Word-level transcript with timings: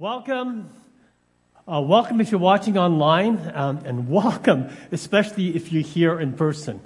Welcome. 0.00 0.70
Uh, 1.66 1.80
welcome 1.80 2.20
if 2.20 2.30
you're 2.30 2.38
watching 2.38 2.78
online, 2.78 3.50
um, 3.52 3.80
and 3.84 4.08
welcome, 4.12 4.68
especially 4.92 5.56
if 5.56 5.72
you're 5.72 5.82
here 5.82 6.20
in 6.20 6.34
person. 6.34 6.80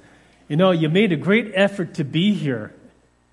You 0.49 0.57
know, 0.57 0.71
you 0.71 0.89
made 0.89 1.13
a 1.13 1.17
great 1.17 1.53
effort 1.53 1.93
to 1.97 2.05
be 2.05 2.33
here, 2.33 2.73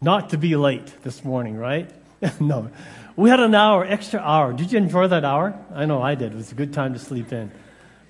not 0.02 0.32
to 0.32 0.38
be 0.38 0.58
late 0.58 0.94
this 1.04 1.24
morning, 1.24 1.56
right? 1.56 1.90
no. 2.42 2.70
We 3.16 3.30
had 3.30 3.40
an 3.40 3.56
hour, 3.56 3.86
extra 3.86 4.20
hour. 4.20 4.52
Did 4.52 4.74
you 4.74 4.80
enjoy 4.80 5.08
that 5.08 5.24
hour? 5.24 5.58
I 5.74 5.86
know 5.86 6.02
I 6.02 6.16
did. 6.16 6.34
It 6.34 6.36
was 6.36 6.52
a 6.52 6.56
good 6.56 6.74
time 6.74 6.92
to 6.92 7.00
sleep 7.00 7.32
in. 7.32 7.50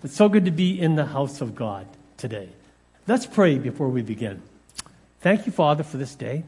It's 0.04 0.16
so 0.16 0.28
good 0.28 0.46
to 0.46 0.52
be 0.52 0.82
in 0.82 0.96
the 0.96 1.06
house 1.06 1.40
of 1.40 1.54
God 1.54 1.86
today. 2.18 2.50
Let's 3.06 3.28
pray 3.28 3.60
before 3.60 3.90
we 3.90 4.02
begin. 4.02 4.42
Thank 5.22 5.46
you, 5.46 5.52
Father, 5.52 5.84
for 5.84 5.98
this 5.98 6.16
day. 6.16 6.46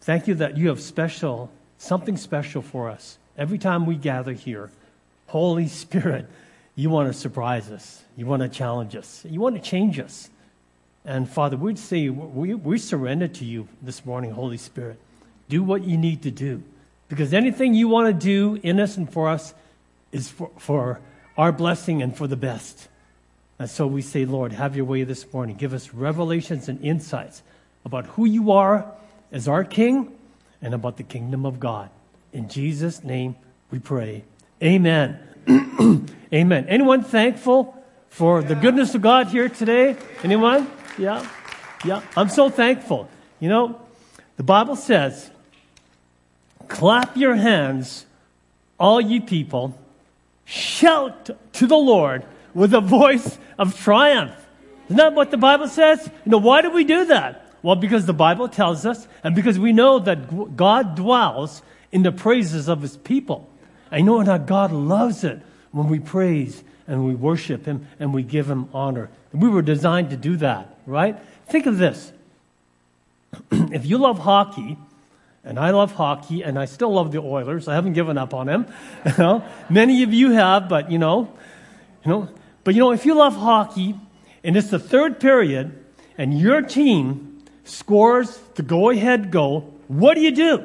Thank 0.00 0.26
you 0.26 0.36
that 0.36 0.56
you 0.56 0.68
have 0.68 0.80
special, 0.80 1.50
something 1.76 2.16
special 2.16 2.62
for 2.62 2.88
us. 2.88 3.18
Every 3.36 3.58
time 3.58 3.86
we 3.86 3.96
gather 3.96 4.32
here, 4.32 4.70
Holy 5.26 5.68
Spirit, 5.68 6.26
you 6.76 6.90
want 6.90 7.12
to 7.12 7.18
surprise 7.18 7.70
us. 7.70 8.02
You 8.16 8.26
want 8.26 8.42
to 8.42 8.48
challenge 8.48 8.94
us. 8.94 9.24
You 9.28 9.40
want 9.40 9.56
to 9.56 9.60
change 9.60 9.98
us. 9.98 10.30
And 11.04 11.28
Father, 11.28 11.56
we'd 11.56 11.78
say 11.78 12.08
we, 12.08 12.54
we 12.54 12.78
surrender 12.78 13.28
to 13.28 13.44
you 13.44 13.68
this 13.82 14.06
morning, 14.06 14.30
Holy 14.30 14.56
Spirit. 14.56 14.98
Do 15.48 15.62
what 15.62 15.84
you 15.84 15.96
need 15.96 16.22
to 16.22 16.30
do. 16.30 16.62
Because 17.08 17.34
anything 17.34 17.74
you 17.74 17.88
want 17.88 18.08
to 18.08 18.26
do 18.26 18.58
in 18.62 18.80
us 18.80 18.96
and 18.96 19.12
for 19.12 19.28
us 19.28 19.54
is 20.12 20.30
for, 20.30 20.50
for 20.58 21.00
our 21.36 21.52
blessing 21.52 22.02
and 22.02 22.16
for 22.16 22.26
the 22.26 22.36
best. 22.36 22.88
And 23.58 23.68
so 23.68 23.86
we 23.86 24.02
say, 24.02 24.24
Lord, 24.24 24.52
have 24.52 24.74
your 24.76 24.84
way 24.84 25.04
this 25.04 25.30
morning. 25.32 25.56
Give 25.56 25.74
us 25.74 25.92
revelations 25.92 26.68
and 26.68 26.82
insights 26.82 27.42
about 27.84 28.06
who 28.06 28.24
you 28.24 28.52
are 28.52 28.86
as 29.30 29.46
our 29.46 29.64
King 29.64 30.12
and 30.62 30.74
about 30.74 30.96
the 30.96 31.02
kingdom 31.02 31.44
of 31.44 31.60
God. 31.60 31.90
In 32.34 32.48
Jesus' 32.48 33.04
name 33.04 33.36
we 33.70 33.78
pray. 33.78 34.24
Amen. 34.60 35.20
Amen. 36.34 36.66
Anyone 36.68 37.04
thankful 37.04 37.80
for 38.08 38.42
the 38.42 38.56
goodness 38.56 38.94
of 38.96 39.02
God 39.02 39.28
here 39.28 39.48
today? 39.48 39.96
Anyone? 40.24 40.68
Yeah. 40.98 41.24
Yeah. 41.84 42.02
I'm 42.16 42.28
so 42.28 42.50
thankful. 42.50 43.08
You 43.38 43.48
know, 43.48 43.80
the 44.36 44.42
Bible 44.42 44.74
says, 44.74 45.30
clap 46.66 47.16
your 47.16 47.36
hands, 47.36 48.04
all 48.80 49.00
ye 49.00 49.20
people, 49.20 49.78
shout 50.44 51.30
to 51.52 51.66
the 51.68 51.76
Lord 51.76 52.24
with 52.52 52.74
a 52.74 52.80
voice 52.80 53.38
of 53.60 53.78
triumph. 53.78 54.34
Isn't 54.86 54.96
that 54.96 55.14
what 55.14 55.30
the 55.30 55.36
Bible 55.36 55.68
says? 55.68 56.10
You 56.24 56.32
know, 56.32 56.38
why 56.38 56.62
do 56.62 56.70
we 56.70 56.82
do 56.82 57.04
that? 57.06 57.54
Well, 57.62 57.76
because 57.76 58.06
the 58.06 58.12
Bible 58.12 58.48
tells 58.48 58.84
us, 58.84 59.06
and 59.22 59.36
because 59.36 59.56
we 59.56 59.72
know 59.72 60.00
that 60.00 60.56
God 60.56 60.96
dwells 60.96 61.62
in 61.94 62.02
the 62.02 62.12
praises 62.12 62.68
of 62.68 62.82
his 62.82 62.96
people. 62.96 63.48
I 63.90 64.00
know 64.00 64.22
that 64.24 64.46
God 64.46 64.72
loves 64.72 65.22
it 65.22 65.40
when 65.70 65.88
we 65.88 66.00
praise 66.00 66.64
and 66.88 67.06
we 67.06 67.14
worship 67.14 67.66
him 67.66 67.86
and 68.00 68.12
we 68.12 68.24
give 68.24 68.50
him 68.50 68.68
honor. 68.74 69.10
We 69.32 69.48
were 69.48 69.62
designed 69.62 70.10
to 70.10 70.16
do 70.16 70.36
that, 70.38 70.76
right? 70.86 71.16
Think 71.46 71.66
of 71.66 71.78
this. 71.78 72.12
if 73.52 73.86
you 73.86 73.98
love 73.98 74.18
hockey, 74.18 74.76
and 75.44 75.56
I 75.58 75.70
love 75.70 75.92
hockey, 75.92 76.42
and 76.42 76.58
I 76.58 76.64
still 76.64 76.92
love 76.92 77.12
the 77.12 77.20
Oilers. 77.20 77.68
I 77.68 77.74
haven't 77.74 77.92
given 77.92 78.18
up 78.18 78.34
on 78.34 78.46
them. 78.46 78.66
You 79.06 79.12
know? 79.18 79.44
Many 79.70 80.02
of 80.02 80.12
you 80.12 80.32
have, 80.32 80.68
but 80.68 80.90
you 80.90 80.98
know, 80.98 81.32
you 82.04 82.10
know. 82.10 82.28
But 82.64 82.74
you 82.74 82.80
know, 82.80 82.90
if 82.92 83.06
you 83.06 83.14
love 83.14 83.36
hockey, 83.36 83.94
and 84.42 84.56
it's 84.56 84.70
the 84.70 84.78
third 84.80 85.20
period, 85.20 85.78
and 86.18 86.36
your 86.36 86.60
team 86.62 87.44
scores 87.64 88.36
the 88.56 88.62
go-ahead 88.62 89.30
goal, 89.30 89.74
what 89.86 90.14
do 90.14 90.22
you 90.22 90.32
do? 90.32 90.64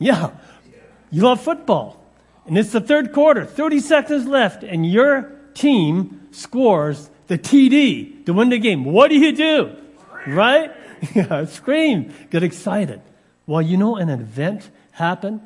Yeah. 0.00 0.30
You 1.12 1.22
love 1.22 1.40
football. 1.40 2.02
And 2.46 2.58
it's 2.58 2.72
the 2.72 2.80
third 2.80 3.12
quarter, 3.12 3.44
30 3.44 3.78
seconds 3.78 4.26
left, 4.26 4.64
and 4.64 4.84
your 4.84 5.30
team 5.54 6.28
scores 6.32 7.10
the 7.28 7.38
TD 7.38 8.26
to 8.26 8.32
win 8.32 8.48
the 8.48 8.58
game. 8.58 8.84
What 8.84 9.10
do 9.10 9.16
you 9.16 9.32
do? 9.32 9.76
Right? 10.26 10.72
Yeah, 11.14 11.46
scream, 11.46 12.12
get 12.28 12.42
excited. 12.42 13.00
Well, 13.46 13.62
you 13.62 13.78
know, 13.78 13.96
an 13.96 14.10
event 14.10 14.68
happened 14.92 15.40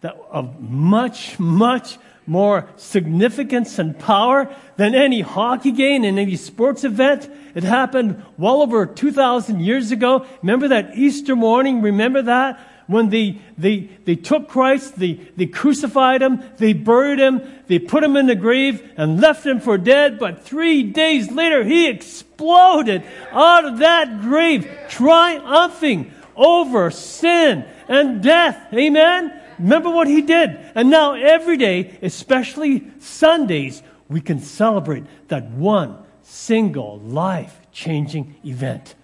that 0.00 0.16
of 0.30 0.60
much, 0.60 1.40
much 1.40 1.98
more 2.24 2.68
significance 2.76 3.80
and 3.80 3.98
power 3.98 4.54
than 4.76 4.94
any 4.94 5.20
hockey 5.20 5.72
game 5.72 6.04
and 6.04 6.20
any 6.20 6.36
sports 6.36 6.84
event. 6.84 7.28
It 7.56 7.64
happened 7.64 8.22
well 8.38 8.62
over 8.62 8.86
2,000 8.86 9.58
years 9.58 9.90
ago. 9.90 10.24
Remember 10.40 10.68
that 10.68 10.96
Easter 10.96 11.34
morning? 11.34 11.82
Remember 11.82 12.22
that? 12.22 12.60
When 12.92 13.08
they, 13.08 13.38
they, 13.58 13.90
they 14.04 14.14
took 14.14 14.48
Christ, 14.48 14.98
they, 14.98 15.14
they 15.36 15.46
crucified 15.46 16.22
him, 16.22 16.42
they 16.58 16.72
buried 16.72 17.18
him, 17.18 17.42
they 17.66 17.78
put 17.78 18.04
him 18.04 18.16
in 18.16 18.26
the 18.26 18.34
grave 18.34 18.92
and 18.96 19.20
left 19.20 19.44
him 19.44 19.60
for 19.60 19.78
dead. 19.78 20.18
But 20.18 20.44
three 20.44 20.82
days 20.82 21.30
later, 21.30 21.64
he 21.64 21.88
exploded 21.88 23.02
out 23.32 23.64
of 23.64 23.78
that 23.78 24.20
grave, 24.20 24.70
triumphing 24.88 26.12
over 26.36 26.90
sin 26.90 27.64
and 27.88 28.22
death. 28.22 28.72
Amen? 28.72 29.40
Remember 29.58 29.90
what 29.90 30.08
he 30.08 30.22
did. 30.22 30.58
And 30.74 30.90
now 30.90 31.14
every 31.14 31.56
day, 31.56 31.98
especially 32.02 32.90
Sundays, 33.00 33.82
we 34.08 34.20
can 34.20 34.40
celebrate 34.40 35.04
that 35.28 35.50
one 35.50 35.98
single 36.22 36.98
life 36.98 37.60
changing 37.72 38.34
event. 38.44 38.94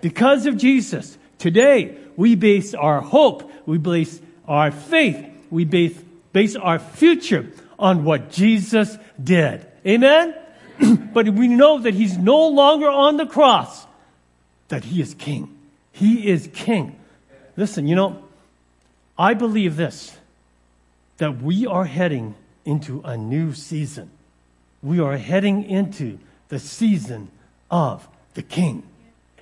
Because 0.00 0.46
of 0.46 0.56
Jesus, 0.56 1.18
today, 1.38 1.96
we 2.16 2.34
base 2.34 2.74
our 2.74 3.00
hope, 3.00 3.50
we 3.66 3.78
base 3.78 4.20
our 4.46 4.70
faith, 4.70 5.24
we 5.50 5.64
base, 5.64 5.96
base 6.32 6.56
our 6.56 6.78
future 6.78 7.48
on 7.78 8.04
what 8.04 8.30
Jesus 8.30 8.96
did. 9.22 9.66
Amen? 9.86 10.34
but 11.12 11.28
we 11.30 11.48
know 11.48 11.78
that 11.78 11.94
he's 11.94 12.18
no 12.18 12.48
longer 12.48 12.88
on 12.88 13.16
the 13.16 13.26
cross, 13.26 13.86
that 14.68 14.84
he 14.84 15.00
is 15.00 15.14
king. 15.14 15.56
He 15.92 16.28
is 16.28 16.48
king. 16.52 16.98
Listen, 17.56 17.86
you 17.86 17.94
know, 17.94 18.22
I 19.18 19.34
believe 19.34 19.76
this 19.76 20.16
that 21.18 21.40
we 21.40 21.64
are 21.64 21.84
heading 21.84 22.34
into 22.64 23.00
a 23.04 23.16
new 23.16 23.52
season. 23.52 24.10
We 24.82 24.98
are 24.98 25.16
heading 25.16 25.62
into 25.62 26.18
the 26.48 26.58
season 26.58 27.30
of 27.70 28.08
the 28.34 28.42
king. 28.42 28.82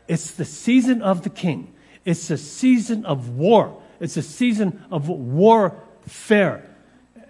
It's 0.06 0.32
the 0.32 0.44
season 0.44 1.00
of 1.00 1.22
the 1.22 1.30
king. 1.30 1.71
It's 2.04 2.30
a 2.30 2.36
season 2.36 3.04
of 3.06 3.30
war. 3.30 3.80
It's 4.00 4.16
a 4.16 4.22
season 4.22 4.84
of 4.90 5.08
warfare. 5.08 6.68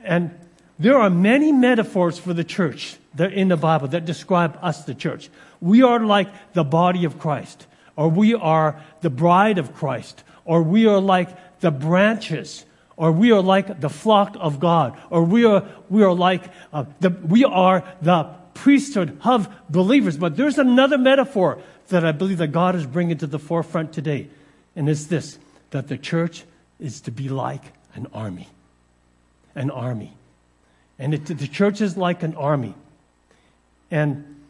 And 0.03 0.31
there 0.79 0.99
are 0.99 1.11
many 1.11 1.53
metaphors 1.53 2.19
for 2.19 2.33
the 2.33 2.45
church 2.45 2.97
that 3.15 3.33
in 3.33 3.49
the 3.49 3.57
Bible 3.57 3.89
that 3.89 4.05
describe 4.05 4.59
us, 4.63 4.85
the 4.85 4.95
church. 4.95 5.31
We 5.61 5.83
are 5.83 6.01
like 6.01 6.29
the 6.55 6.65
body 6.65 7.05
of 7.05 7.19
Christ, 7.19 7.67
or 7.95 8.09
we 8.09 8.35
are 8.35 8.81
the 9.01 9.11
bride 9.11 9.59
of 9.59 9.75
Christ, 9.75 10.25
or 10.45 10.63
we 10.63 10.87
are 10.87 11.01
like 11.01 11.61
the 11.61 11.71
branches, 11.71 12.65
or 12.97 13.13
we 13.13 13.33
are 13.33 13.43
like 13.43 13.81
the 13.81 13.91
flock 13.91 14.37
of 14.41 14.59
God, 14.59 14.99
or 15.11 15.25
we 15.25 15.45
are, 15.45 15.65
we 15.89 16.03
are 16.03 16.15
like 16.15 16.45
uh, 16.73 16.85
the, 17.01 17.11
we 17.11 17.45
are 17.45 17.85
the 18.01 18.25
priesthood 18.55 19.19
of 19.25 19.49
believers. 19.69 20.17
But 20.17 20.37
there's 20.37 20.59
another 20.59 20.99
metaphor 20.99 21.61
that 21.89 22.05
I 22.05 22.13
believe 22.13 22.39
that 22.39 22.49
God 22.49 22.75
is 22.75 22.87
bringing 22.87 23.19
to 23.19 23.27
the 23.27 23.39
forefront 23.39 23.93
today. 23.93 24.31
And 24.77 24.89
it's 24.89 25.05
this 25.05 25.39
that 25.71 25.89
the 25.89 25.99
church 25.99 26.45
is 26.79 27.01
to 27.03 27.11
be 27.11 27.29
like 27.29 27.63
an 27.95 28.07
army. 28.13 28.49
An 29.55 29.71
army. 29.71 30.13
And 30.99 31.15
it, 31.15 31.27
the 31.27 31.49
church 31.49 31.81
is 31.81 31.97
like 31.97 32.23
an 32.23 32.35
army. 32.35 32.75
And 33.91 34.41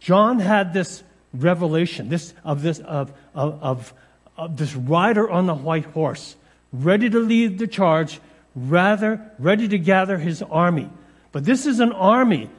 John 0.00 0.40
had 0.40 0.72
this 0.72 1.02
revelation 1.32 2.08
this, 2.08 2.34
of, 2.44 2.62
this, 2.62 2.78
of, 2.80 3.12
of, 3.34 3.62
of, 3.62 3.94
of 4.36 4.56
this 4.56 4.74
rider 4.74 5.30
on 5.30 5.46
the 5.46 5.54
white 5.54 5.86
horse, 5.86 6.36
ready 6.72 7.08
to 7.08 7.18
lead 7.18 7.58
the 7.58 7.66
charge, 7.66 8.20
rather 8.54 9.30
ready 9.38 9.68
to 9.68 9.78
gather 9.78 10.18
his 10.18 10.42
army. 10.42 10.90
But 11.30 11.44
this 11.44 11.64
is 11.66 11.80
an 11.80 11.92
army. 11.92 12.50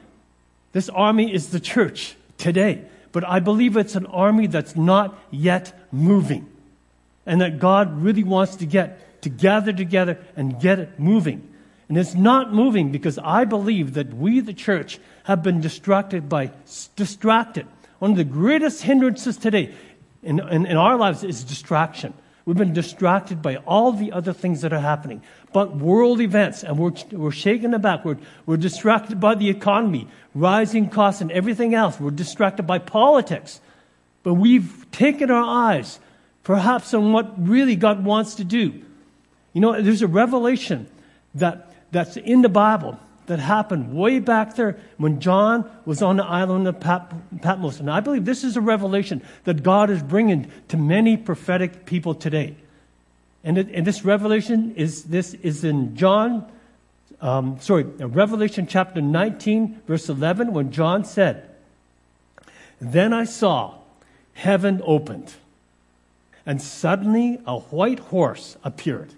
This 0.72 0.88
army 0.88 1.32
is 1.32 1.50
the 1.50 1.60
church 1.60 2.16
today. 2.38 2.82
But 3.12 3.24
I 3.24 3.38
believe 3.38 3.76
it's 3.76 3.94
an 3.94 4.06
army 4.06 4.48
that's 4.48 4.74
not 4.74 5.16
yet 5.30 5.72
moving 5.92 6.48
and 7.26 7.40
that 7.40 7.58
God 7.58 8.02
really 8.02 8.24
wants 8.24 8.56
to 8.56 8.66
get 8.66 9.22
to 9.22 9.30
gather 9.30 9.72
together 9.72 10.18
and 10.36 10.60
get 10.60 10.78
it 10.78 10.98
moving. 10.98 11.48
And 11.88 11.98
it's 11.98 12.14
not 12.14 12.52
moving 12.52 12.92
because 12.92 13.18
I 13.18 13.44
believe 13.44 13.94
that 13.94 14.12
we, 14.14 14.40
the 14.40 14.54
church, 14.54 14.98
have 15.24 15.42
been 15.42 15.60
distracted 15.60 16.28
by 16.28 16.50
distracted. 16.96 17.66
One 17.98 18.12
of 18.12 18.16
the 18.16 18.24
greatest 18.24 18.82
hindrances 18.82 19.36
today 19.36 19.74
in, 20.22 20.40
in, 20.48 20.66
in 20.66 20.76
our 20.76 20.96
lives 20.96 21.24
is 21.24 21.44
distraction. 21.44 22.14
We've 22.46 22.56
been 22.56 22.74
distracted 22.74 23.40
by 23.40 23.56
all 23.56 23.92
the 23.92 24.12
other 24.12 24.34
things 24.34 24.60
that 24.60 24.72
are 24.72 24.80
happening. 24.80 25.22
But 25.52 25.76
world 25.76 26.20
events, 26.20 26.62
and 26.62 26.78
we're, 26.78 26.92
we're 27.10 27.30
shaken 27.30 27.72
aback. 27.72 28.04
We're, 28.04 28.18
we're 28.44 28.58
distracted 28.58 29.18
by 29.18 29.34
the 29.34 29.48
economy, 29.48 30.08
rising 30.34 30.90
costs, 30.90 31.22
and 31.22 31.32
everything 31.32 31.74
else. 31.74 31.98
We're 31.98 32.10
distracted 32.10 32.64
by 32.64 32.80
politics. 32.80 33.60
But 34.22 34.34
we've 34.34 34.86
taken 34.90 35.30
our 35.30 35.42
eyes 35.42 35.98
perhaps 36.44 36.94
on 36.94 37.12
what 37.12 37.34
really 37.48 37.74
God 37.74 38.04
wants 38.04 38.36
to 38.36 38.44
do. 38.44 38.80
You 39.52 39.60
know, 39.60 39.80
there's 39.80 40.02
a 40.02 40.06
revelation 40.06 40.86
that, 41.34 41.72
that's 41.90 42.16
in 42.16 42.42
the 42.42 42.48
Bible 42.48 42.98
that 43.26 43.38
happened 43.38 43.94
way 43.94 44.18
back 44.18 44.54
there 44.54 44.76
when 44.98 45.20
John 45.20 45.68
was 45.86 46.02
on 46.02 46.18
the 46.18 46.24
island 46.24 46.68
of 46.68 46.78
Pat- 46.78 47.12
Patmos. 47.40 47.80
And 47.80 47.90
I 47.90 48.00
believe 48.00 48.24
this 48.24 48.44
is 48.44 48.56
a 48.56 48.60
revelation 48.60 49.22
that 49.44 49.62
God 49.62 49.90
is 49.90 50.02
bringing 50.02 50.50
to 50.68 50.76
many 50.76 51.16
prophetic 51.16 51.86
people 51.86 52.14
today. 52.14 52.56
And, 53.42 53.58
it, 53.58 53.68
and 53.72 53.86
this 53.86 54.04
revelation 54.04 54.74
is 54.76 55.04
this 55.04 55.34
is 55.34 55.64
in 55.64 55.96
John, 55.96 56.50
um, 57.20 57.58
sorry, 57.60 57.84
Revelation 57.84 58.66
chapter 58.66 59.00
19, 59.00 59.82
verse 59.86 60.08
11, 60.08 60.52
when 60.52 60.70
John 60.70 61.04
said, 61.04 61.48
Then 62.80 63.12
I 63.12 63.24
saw 63.24 63.74
heaven 64.34 64.82
opened, 64.84 65.34
and 66.46 66.60
suddenly 66.60 67.40
a 67.46 67.58
white 67.58 67.98
horse 67.98 68.56
appeared. 68.62 69.14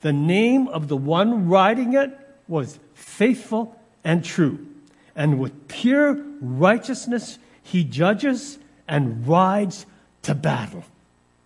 The 0.00 0.12
name 0.12 0.68
of 0.68 0.88
the 0.88 0.96
one 0.96 1.48
riding 1.48 1.94
it 1.94 2.16
was 2.48 2.78
faithful 2.94 3.78
and 4.04 4.24
true. 4.24 4.66
And 5.14 5.38
with 5.38 5.68
pure 5.68 6.14
righteousness, 6.40 7.38
he 7.62 7.84
judges 7.84 8.58
and 8.86 9.26
rides 9.26 9.86
to 10.22 10.34
battle. 10.34 10.84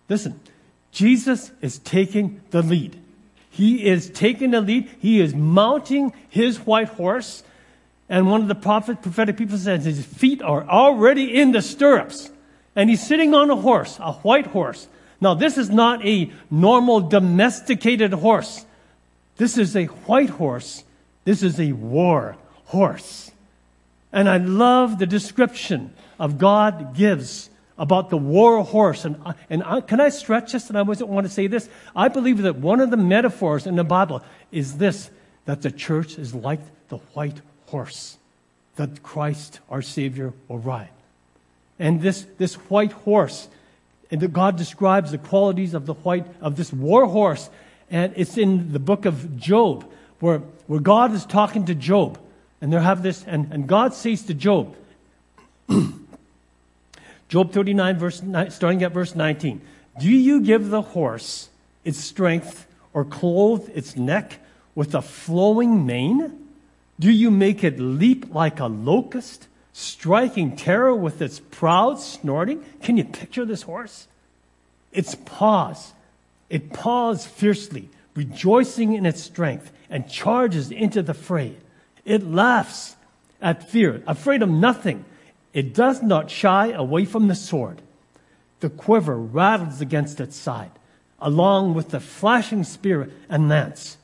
Listen, 0.09 0.39
Jesus 0.91 1.51
is 1.61 1.79
taking 1.79 2.41
the 2.51 2.61
lead. 2.61 2.99
He 3.49 3.85
is 3.85 4.09
taking 4.09 4.51
the 4.51 4.61
lead. 4.61 4.89
He 4.99 5.19
is 5.19 5.33
mounting 5.33 6.13
his 6.29 6.59
white 6.59 6.89
horse. 6.89 7.43
And 8.09 8.29
one 8.29 8.41
of 8.41 8.47
the 8.47 8.55
prophet, 8.55 9.01
prophetic 9.01 9.37
people 9.37 9.57
says 9.57 9.85
his 9.85 10.05
feet 10.05 10.41
are 10.41 10.67
already 10.67 11.33
in 11.33 11.51
the 11.51 11.61
stirrups. 11.61 12.29
And 12.75 12.89
he's 12.89 13.05
sitting 13.05 13.33
on 13.33 13.49
a 13.49 13.55
horse, 13.55 13.97
a 13.99 14.13
white 14.13 14.47
horse. 14.47 14.87
Now, 15.19 15.33
this 15.33 15.57
is 15.57 15.69
not 15.69 16.05
a 16.05 16.31
normal 16.49 17.01
domesticated 17.01 18.13
horse. 18.13 18.65
This 19.37 19.57
is 19.57 19.75
a 19.75 19.85
white 19.85 20.29
horse 20.29 20.83
this 21.23 21.43
is 21.43 21.59
a 21.59 21.71
war 21.73 22.37
horse. 22.65 23.31
And 24.11 24.27
I 24.27 24.37
love 24.37 24.99
the 24.99 25.05
description 25.05 25.93
of 26.19 26.37
God 26.37 26.95
gives 26.95 27.49
about 27.77 28.09
the 28.09 28.17
war 28.17 28.63
horse. 28.63 29.05
And, 29.05 29.21
and 29.49 29.63
I, 29.63 29.81
can 29.81 29.99
I 29.99 30.09
stretch 30.09 30.51
this? 30.51 30.69
And 30.69 30.77
I 30.77 30.81
wasn't 30.81 31.09
want 31.09 31.25
to 31.25 31.33
say 31.33 31.47
this. 31.47 31.69
I 31.95 32.07
believe 32.07 32.39
that 32.39 32.57
one 32.57 32.79
of 32.79 32.91
the 32.91 32.97
metaphors 32.97 33.65
in 33.65 33.75
the 33.75 33.83
Bible 33.83 34.23
is 34.51 34.77
this 34.77 35.09
that 35.45 35.61
the 35.61 35.71
church 35.71 36.19
is 36.19 36.35
like 36.35 36.59
the 36.89 36.97
white 37.13 37.41
horse 37.67 38.17
that 38.75 39.01
Christ, 39.01 39.59
our 39.69 39.81
Savior, 39.81 40.33
will 40.47 40.59
ride. 40.59 40.89
And 41.81 41.99
this, 41.99 42.27
this 42.37 42.53
white 42.69 42.91
horse, 42.91 43.47
and 44.11 44.31
God 44.31 44.55
describes 44.55 45.09
the 45.09 45.17
qualities 45.17 45.73
of 45.73 45.87
the 45.87 45.95
white 45.95 46.27
of 46.39 46.55
this 46.55 46.71
war 46.71 47.07
horse, 47.07 47.49
and 47.89 48.13
it's 48.15 48.37
in 48.37 48.71
the 48.71 48.77
book 48.77 49.05
of 49.05 49.35
Job 49.35 49.91
where, 50.19 50.43
where 50.67 50.79
God 50.79 51.11
is 51.11 51.25
talking 51.25 51.65
to 51.65 51.73
Job. 51.73 52.19
And 52.61 52.71
they 52.71 52.79
have 52.79 53.01
this, 53.01 53.23
and, 53.25 53.51
and 53.51 53.67
God 53.67 53.95
says 53.95 54.21
to 54.25 54.35
Job, 54.35 54.75
Job 57.29 57.51
39, 57.51 57.97
verse, 57.97 58.21
starting 58.49 58.83
at 58.83 58.91
verse 58.91 59.15
19, 59.15 59.59
Do 59.99 60.07
you 60.07 60.41
give 60.41 60.69
the 60.69 60.83
horse 60.83 61.49
its 61.83 61.97
strength 61.97 62.67
or 62.93 63.05
clothe 63.05 63.71
its 63.73 63.95
neck 63.97 64.37
with 64.75 64.93
a 64.93 65.01
flowing 65.01 65.87
mane? 65.87 66.47
Do 66.99 67.09
you 67.09 67.31
make 67.31 67.63
it 67.63 67.79
leap 67.79 68.35
like 68.35 68.59
a 68.59 68.67
locust, 68.67 69.47
striking 69.73 70.55
terror 70.55 70.95
with 70.95 71.21
its 71.21 71.39
proud 71.39 71.99
snorting? 71.99 72.63
Can 72.81 72.97
you 72.97 73.03
picture 73.03 73.45
this 73.45 73.63
horse? 73.63 74.07
Its 74.91 75.15
paws, 75.15 75.93
it 76.49 76.73
paws 76.73 77.25
fiercely, 77.25 77.89
rejoicing 78.15 78.93
in 78.93 79.05
its 79.05 79.21
strength 79.21 79.71
and 79.89 80.09
charges 80.09 80.71
into 80.71 81.01
the 81.01 81.13
fray. 81.13 81.55
It 82.03 82.25
laughs 82.25 82.95
at 83.41 83.69
fear, 83.69 84.03
afraid 84.05 84.41
of 84.41 84.49
nothing. 84.49 85.05
It 85.53 85.73
does 85.73 86.01
not 86.01 86.29
shy 86.29 86.71
away 86.71 87.05
from 87.05 87.27
the 87.27 87.35
sword. 87.35 87.81
The 88.59 88.69
quiver 88.69 89.17
rattles 89.17 89.81
against 89.81 90.19
its 90.19 90.35
side, 90.35 90.71
along 91.19 91.73
with 91.73 91.89
the 91.89 91.99
flashing 91.99 92.63
spear 92.63 93.09
and 93.29 93.49
lance. 93.49 93.97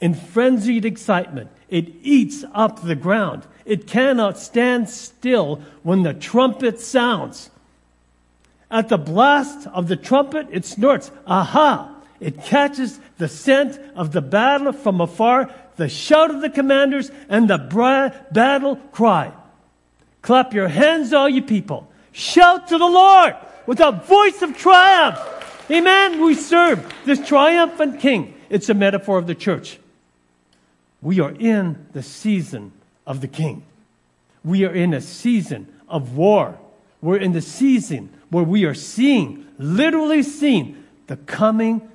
In 0.00 0.14
frenzied 0.14 0.84
excitement, 0.84 1.50
it 1.68 1.92
eats 2.02 2.44
up 2.54 2.82
the 2.82 2.94
ground. 2.94 3.46
It 3.64 3.86
cannot 3.86 4.38
stand 4.38 4.88
still 4.88 5.60
when 5.82 6.02
the 6.02 6.14
trumpet 6.14 6.80
sounds. 6.80 7.50
At 8.70 8.88
the 8.88 8.98
blast 8.98 9.66
of 9.68 9.88
the 9.88 9.96
trumpet, 9.96 10.46
it 10.50 10.64
snorts, 10.64 11.10
Aha! 11.26 11.96
It 12.20 12.44
catches 12.44 13.00
the 13.18 13.28
scent 13.28 13.78
of 13.94 14.12
the 14.12 14.20
battle 14.20 14.72
from 14.72 15.00
afar, 15.00 15.52
the 15.76 15.88
shout 15.88 16.30
of 16.30 16.42
the 16.42 16.50
commanders, 16.50 17.10
and 17.28 17.48
the 17.48 17.58
bra- 17.58 18.10
battle 18.30 18.76
cry. 18.92 19.32
Clap 20.22 20.52
your 20.52 20.68
hands, 20.68 21.12
all 21.12 21.28
you 21.28 21.42
people. 21.42 21.90
Shout 22.12 22.68
to 22.68 22.78
the 22.78 22.86
Lord 22.86 23.34
with 23.66 23.80
a 23.80 23.92
voice 23.92 24.42
of 24.42 24.56
triumph. 24.56 25.18
Amen. 25.70 26.22
We 26.22 26.34
serve 26.34 26.92
this 27.06 27.26
triumphant 27.26 28.00
king. 28.00 28.34
It's 28.50 28.68
a 28.68 28.74
metaphor 28.74 29.16
of 29.16 29.26
the 29.26 29.34
church. 29.34 29.78
We 31.02 31.20
are 31.20 31.32
in 31.32 31.86
the 31.92 32.02
season 32.02 32.72
of 33.06 33.20
the 33.20 33.28
king. 33.28 33.64
We 34.44 34.64
are 34.64 34.74
in 34.74 34.94
a 34.94 35.00
season 35.00 35.72
of 35.88 36.16
war. 36.16 36.58
We're 37.02 37.18
in 37.18 37.32
the 37.32 37.40
season 37.40 38.10
where 38.30 38.44
we 38.44 38.64
are 38.64 38.74
seeing, 38.74 39.46
literally 39.58 40.22
seeing, 40.22 40.84
the 41.06 41.16
coming 41.16 41.88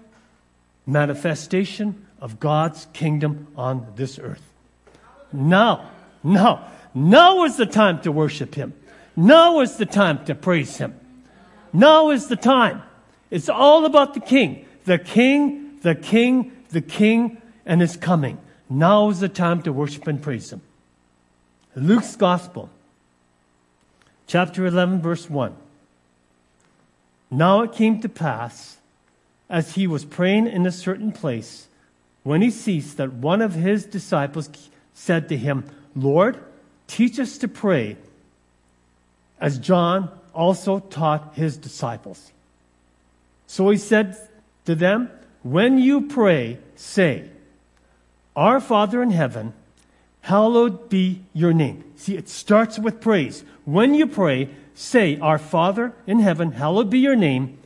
manifestation 0.85 2.05
of 2.19 2.39
God's 2.39 2.87
kingdom 2.93 3.47
on 3.55 3.87
this 3.95 4.19
earth. 4.19 4.41
Now, 5.31 5.91
now, 6.23 6.67
now 6.93 7.43
is 7.43 7.57
the 7.57 7.65
time 7.65 8.01
to 8.01 8.11
worship 8.11 8.55
Him. 8.55 8.73
Now 9.15 9.61
is 9.61 9.77
the 9.77 9.85
time 9.85 10.25
to 10.25 10.35
praise 10.35 10.77
Him. 10.77 10.99
Now 11.71 12.09
is 12.09 12.27
the 12.27 12.35
time. 12.35 12.81
It's 13.29 13.49
all 13.49 13.85
about 13.85 14.13
the 14.13 14.19
King. 14.19 14.65
The 14.85 14.97
King, 14.97 15.79
the 15.81 15.95
King, 15.95 16.51
the 16.69 16.81
King, 16.81 17.41
and 17.65 17.81
His 17.81 17.95
coming. 17.97 18.37
Now 18.69 19.09
is 19.09 19.19
the 19.19 19.29
time 19.29 19.61
to 19.63 19.73
worship 19.73 20.07
and 20.07 20.21
praise 20.21 20.51
Him. 20.51 20.61
Luke's 21.75 22.15
Gospel, 22.15 22.69
chapter 24.27 24.65
11, 24.65 25.01
verse 25.01 25.29
1. 25.29 25.55
Now 27.29 27.61
it 27.61 27.73
came 27.73 28.01
to 28.01 28.09
pass 28.09 28.77
as 29.49 29.75
he 29.75 29.85
was 29.87 30.05
praying 30.05 30.47
in 30.47 30.65
a 30.65 30.71
certain 30.71 31.11
place, 31.11 31.67
when 32.23 32.41
he 32.41 32.49
ceased, 32.49 32.97
that 32.97 33.13
one 33.13 33.41
of 33.41 33.53
his 33.53 33.85
disciples 33.85 34.49
said 34.93 35.29
to 35.29 35.37
him, 35.37 35.65
Lord, 35.95 36.39
teach 36.87 37.19
us 37.19 37.37
to 37.39 37.47
pray, 37.47 37.97
as 39.39 39.59
John 39.59 40.09
also 40.33 40.79
taught 40.79 41.35
his 41.35 41.57
disciples. 41.57 42.31
So 43.45 43.69
he 43.69 43.77
said 43.77 44.17
to 44.65 44.73
them, 44.73 45.11
When 45.43 45.77
you 45.77 46.07
pray, 46.07 46.57
say, 46.75 47.29
Our 48.35 48.59
Father 48.59 49.01
in 49.01 49.11
heaven, 49.11 49.53
hallowed 50.21 50.89
be 50.89 51.21
your 51.33 51.53
name. 51.53 51.83
See, 51.95 52.15
it 52.15 52.27
starts 52.27 52.77
with 52.77 52.99
praise. 52.99 53.43
When 53.63 53.93
you 53.93 54.07
pray, 54.07 54.49
say, 54.73 55.17
Our 55.19 55.37
Father 55.37 55.93
in 56.05 56.19
heaven, 56.19 56.51
hallowed 56.51 56.89
be 56.89 56.99
your 56.99 57.15
name. 57.15 57.57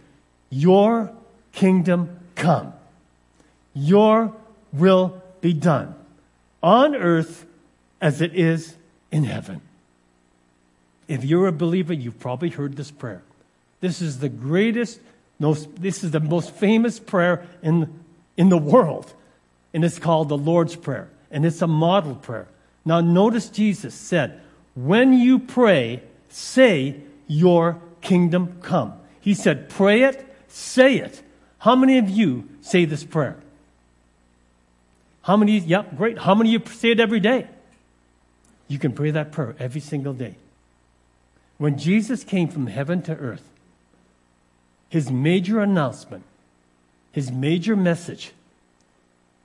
Your 0.49 1.11
kingdom 1.51 2.19
come. 2.35 2.73
Your 3.73 4.33
will 4.71 5.21
be 5.41 5.53
done 5.53 5.95
on 6.61 6.95
earth 6.95 7.45
as 8.01 8.21
it 8.21 8.35
is 8.35 8.75
in 9.11 9.23
heaven. 9.23 9.61
If 11.07 11.23
you're 11.23 11.47
a 11.47 11.51
believer, 11.51 11.93
you've 11.93 12.19
probably 12.19 12.49
heard 12.49 12.75
this 12.75 12.91
prayer. 12.91 13.23
This 13.81 14.01
is 14.01 14.19
the 14.19 14.29
greatest, 14.29 14.99
most, 15.39 15.81
this 15.81 16.03
is 16.03 16.11
the 16.11 16.19
most 16.19 16.51
famous 16.51 16.99
prayer 16.99 17.47
in, 17.63 17.91
in 18.37 18.49
the 18.49 18.57
world. 18.57 19.13
And 19.73 19.85
it's 19.85 19.99
called 19.99 20.29
the 20.29 20.37
Lord's 20.37 20.75
Prayer. 20.75 21.09
And 21.31 21.45
it's 21.45 21.61
a 21.61 21.67
model 21.67 22.15
prayer. 22.15 22.47
Now, 22.85 23.01
notice 23.01 23.49
Jesus 23.49 23.93
said, 23.93 24.41
When 24.75 25.13
you 25.13 25.39
pray, 25.39 26.01
say, 26.29 27.01
Your 27.27 27.79
kingdom 28.01 28.59
come. 28.61 28.93
He 29.21 29.33
said, 29.33 29.69
Pray 29.69 30.03
it, 30.03 30.25
say 30.47 30.97
it. 30.97 31.21
How 31.59 31.75
many 31.75 31.97
of 31.97 32.09
you 32.09 32.49
say 32.61 32.85
this 32.85 33.03
prayer? 33.03 33.37
How 35.21 35.37
many, 35.37 35.59
yep, 35.59 35.95
great. 35.95 36.17
How 36.17 36.33
many 36.33 36.55
of 36.55 36.67
you 36.67 36.73
say 36.73 36.91
it 36.91 36.99
every 36.99 37.19
day? 37.19 37.47
You 38.67 38.79
can 38.79 38.93
pray 38.93 39.11
that 39.11 39.31
prayer 39.31 39.55
every 39.59 39.81
single 39.81 40.13
day. 40.13 40.35
When 41.57 41.77
Jesus 41.77 42.23
came 42.23 42.47
from 42.47 42.67
heaven 42.67 43.01
to 43.03 43.15
earth, 43.15 43.43
his 44.89 45.11
major 45.11 45.59
announcement, 45.59 46.23
his 47.11 47.31
major 47.31 47.75
message 47.75 48.31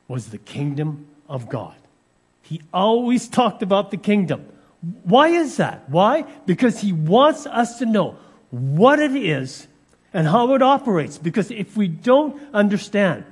was 0.09 0.29
the 0.29 0.39
kingdom 0.39 1.07
of 1.29 1.49
God. 1.49 1.75
He 2.43 2.61
always 2.73 3.29
talked 3.29 3.63
about 3.63 3.91
the 3.91 3.97
kingdom. 3.97 4.47
Why 5.03 5.29
is 5.29 5.57
that? 5.57 5.89
Why? 5.89 6.23
Because 6.45 6.81
he 6.81 6.93
wants 6.93 7.47
us 7.47 7.79
to 7.79 7.87
know 7.87 8.17
what 8.51 8.99
it 8.99 9.17
is 9.17 9.67
and 10.13 10.29
how 10.29 10.55
it 10.55 10.63
operates. 10.63 11.17
Because 11.17 11.51
if 11.51 11.77
we 11.77 11.89
don't 11.89 12.41
understand 12.53 13.25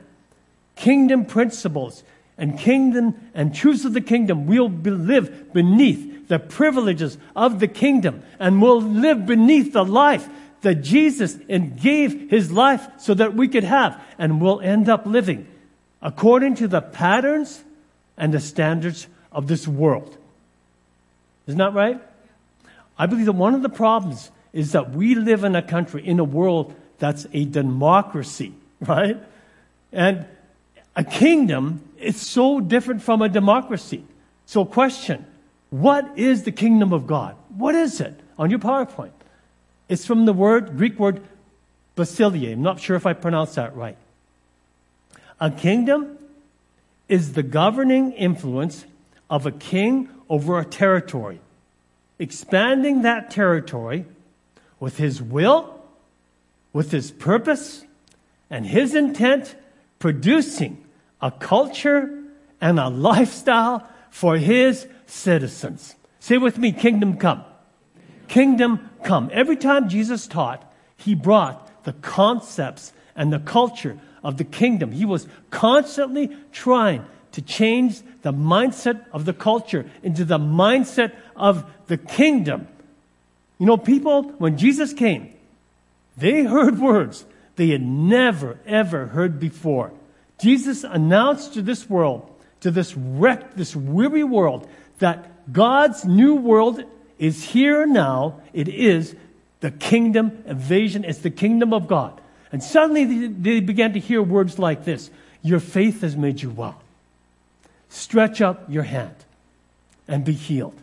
kingdom 0.77 1.27
principles 1.27 2.03
and 2.39 2.59
kingdom 2.59 3.31
and 3.35 3.55
truths 3.55 3.85
of 3.85 3.93
the 3.93 4.01
kingdom. 4.01 4.47
We'll 4.47 4.69
be, 4.69 4.91
live 4.91 5.53
beneath 5.53 6.29
the 6.29 6.39
privileges 6.39 7.19
of 7.37 7.61
the 7.61 7.69
kingdom 7.69 8.23
and 8.39 8.63
we'll 8.63 8.81
live 8.81 9.27
beneath 9.27 9.73
the 9.73 9.85
life 9.85 10.29
that 10.63 10.77
Jesus 10.77 11.37
and 11.49 11.79
gave 11.79 12.31
his 12.31 12.51
life 12.51 12.87
so 12.99 13.15
that 13.15 13.35
we 13.35 13.49
could 13.49 13.65
have 13.65 14.01
and 14.19 14.41
we'll 14.41 14.61
end 14.61 14.89
up 14.89 15.07
living 15.07 15.47
according 16.03 16.57
to 16.57 16.69
the 16.69 16.81
patterns 16.81 17.63
and 18.17 18.35
the 18.35 18.41
standards 18.41 19.07
of 19.31 19.47
this 19.47 19.67
world. 19.67 20.17
Isn't 21.47 21.59
that 21.59 21.75
right? 21.75 22.01
I 22.99 23.07
believe 23.07 23.27
that 23.27 23.33
one 23.33 23.55
of 23.55 23.63
the 23.63 23.69
problems 23.69 24.31
is 24.53 24.73
that 24.73 24.91
we 24.91 25.15
live 25.15 25.45
in 25.45 25.57
a 25.57 25.63
country, 25.63 26.07
in 26.07 26.19
a 26.19 26.25
world 26.25 26.75
that's 26.99 27.27
a 27.33 27.45
democracy, 27.45 28.53
right? 28.81 29.17
And 29.93 30.27
a 30.95 31.05
kingdom 31.05 31.83
is 31.99 32.21
so 32.21 32.61
different 32.61 33.03
from 33.03 33.23
a 33.23 33.29
democracy. 33.29 34.05
So, 34.47 34.65
question 34.65 35.25
What 35.71 36.19
is 36.19 36.43
the 36.43 36.53
kingdom 36.53 36.93
of 36.93 37.07
God? 37.07 37.37
What 37.57 37.75
is 37.75 38.01
it 38.01 38.19
on 38.39 38.51
your 38.51 38.59
PowerPoint? 38.59 39.13
It's 39.89 40.07
from 40.07 40.27
the 40.27 40.33
word, 40.33 40.77
Greek 40.77 40.99
word, 40.99 41.23
basileia. 41.97 42.53
I'm 42.53 42.63
not 42.63 42.81
sure 42.81 42.97
if 42.97 43.07
I 43.07 43.13
pronounced 43.13 43.57
that 43.57 43.77
right. 43.77 43.97
A 45.43 45.51
kingdom 45.51 46.19
is 47.09 47.33
the 47.33 47.43
governing 47.43 48.13
influence 48.13 48.85
of 49.29 49.45
a 49.45 49.51
king 49.51 50.09
over 50.29 50.61
a 50.61 50.65
territory, 50.65 51.41
expanding 52.21 53.03
that 53.03 53.33
territory 53.33 54.05
with 54.79 54.99
his 54.99 55.21
will, 55.21 55.83
with 56.73 56.93
his 56.93 57.11
purpose, 57.11 57.85
and 58.51 58.65
his 58.65 58.95
intent, 58.95 59.57
producing 59.99 60.85
a 61.21 61.33
culture 61.33 62.23
and 62.61 62.79
a 62.79 62.89
lifestyle 62.89 63.89
for 64.11 64.37
his 64.37 64.87
citizens. 65.07 65.97
Say 66.21 66.39
with 66.39 66.57
me, 66.57 66.71
kingdom 66.71 67.17
come. 67.17 67.43
Kingdom 68.29 68.91
come. 69.03 69.29
Every 69.33 69.57
time 69.57 69.89
Jesus 69.89 70.29
taught, 70.29 70.73
he 70.97 71.17
brought 71.17 71.83
the 71.83 71.95
concepts 71.95 72.93
and 73.17 73.33
the 73.33 73.41
culture 73.41 73.99
of 74.23 74.37
the 74.37 74.45
kingdom. 74.45 74.93
He 74.93 75.05
was 75.05 75.27
constantly 75.51 76.37
trying 76.53 77.05
to 77.33 77.43
change 77.43 78.01
the 78.23 78.33
mindset 78.33 79.05
of 79.13 79.25
the 79.25 79.33
culture 79.33 79.91
into 80.03 80.25
the 80.25 80.39
mindset 80.39 81.13
of 81.35 81.65
the 81.87 81.97
kingdom. 81.97 82.69
You 83.59 83.67
know, 83.67 83.77
people, 83.77 84.25
when 84.39 84.59
Jesus 84.59 84.93
came, 84.93 85.33
they 86.17 86.45
heard 86.45 86.79
words 86.79 87.25
they 87.57 87.69
had 87.69 87.83
never, 87.83 88.59
ever 88.67 89.07
heard 89.07 89.39
before. 89.39 89.93
Jesus 90.41 90.85
announced 90.85 91.55
to 91.55 91.63
this 91.63 91.89
world, 91.89 92.29
to 92.61 92.71
this 92.71 92.97
wrecked, 92.97 93.57
this 93.57 93.77
weary 93.77 94.25
world, 94.25 94.69
that 94.99 95.53
God's 95.53 96.05
new 96.05 96.35
world 96.35 96.83
is 97.19 97.45
here 97.45 97.87
now. 97.87 98.41
It 98.53 98.69
is 98.69 99.15
the 99.61 99.71
kingdom 99.71 100.43
invasion. 100.47 101.05
It's 101.05 101.19
the 101.19 101.31
kingdom 101.31 101.73
of 101.73 101.87
God. 101.87 102.21
And 102.53 102.63
suddenly 102.63 103.29
they 103.29 103.61
began 103.61 103.95
to 103.95 103.99
hear 103.99 104.23
words 104.23 104.59
like 104.59 104.85
this 104.85 105.11
Your 105.43 105.59
faith 105.59 106.03
has 106.03 106.17
made 106.17 106.43
you 106.43 106.51
well. 106.51 106.81
Stretch 107.89 108.41
up 108.41 108.71
your 108.71 108.85
hand 108.85 109.15
and 110.07 110.25
be 110.25 110.33
healed. 110.33 110.77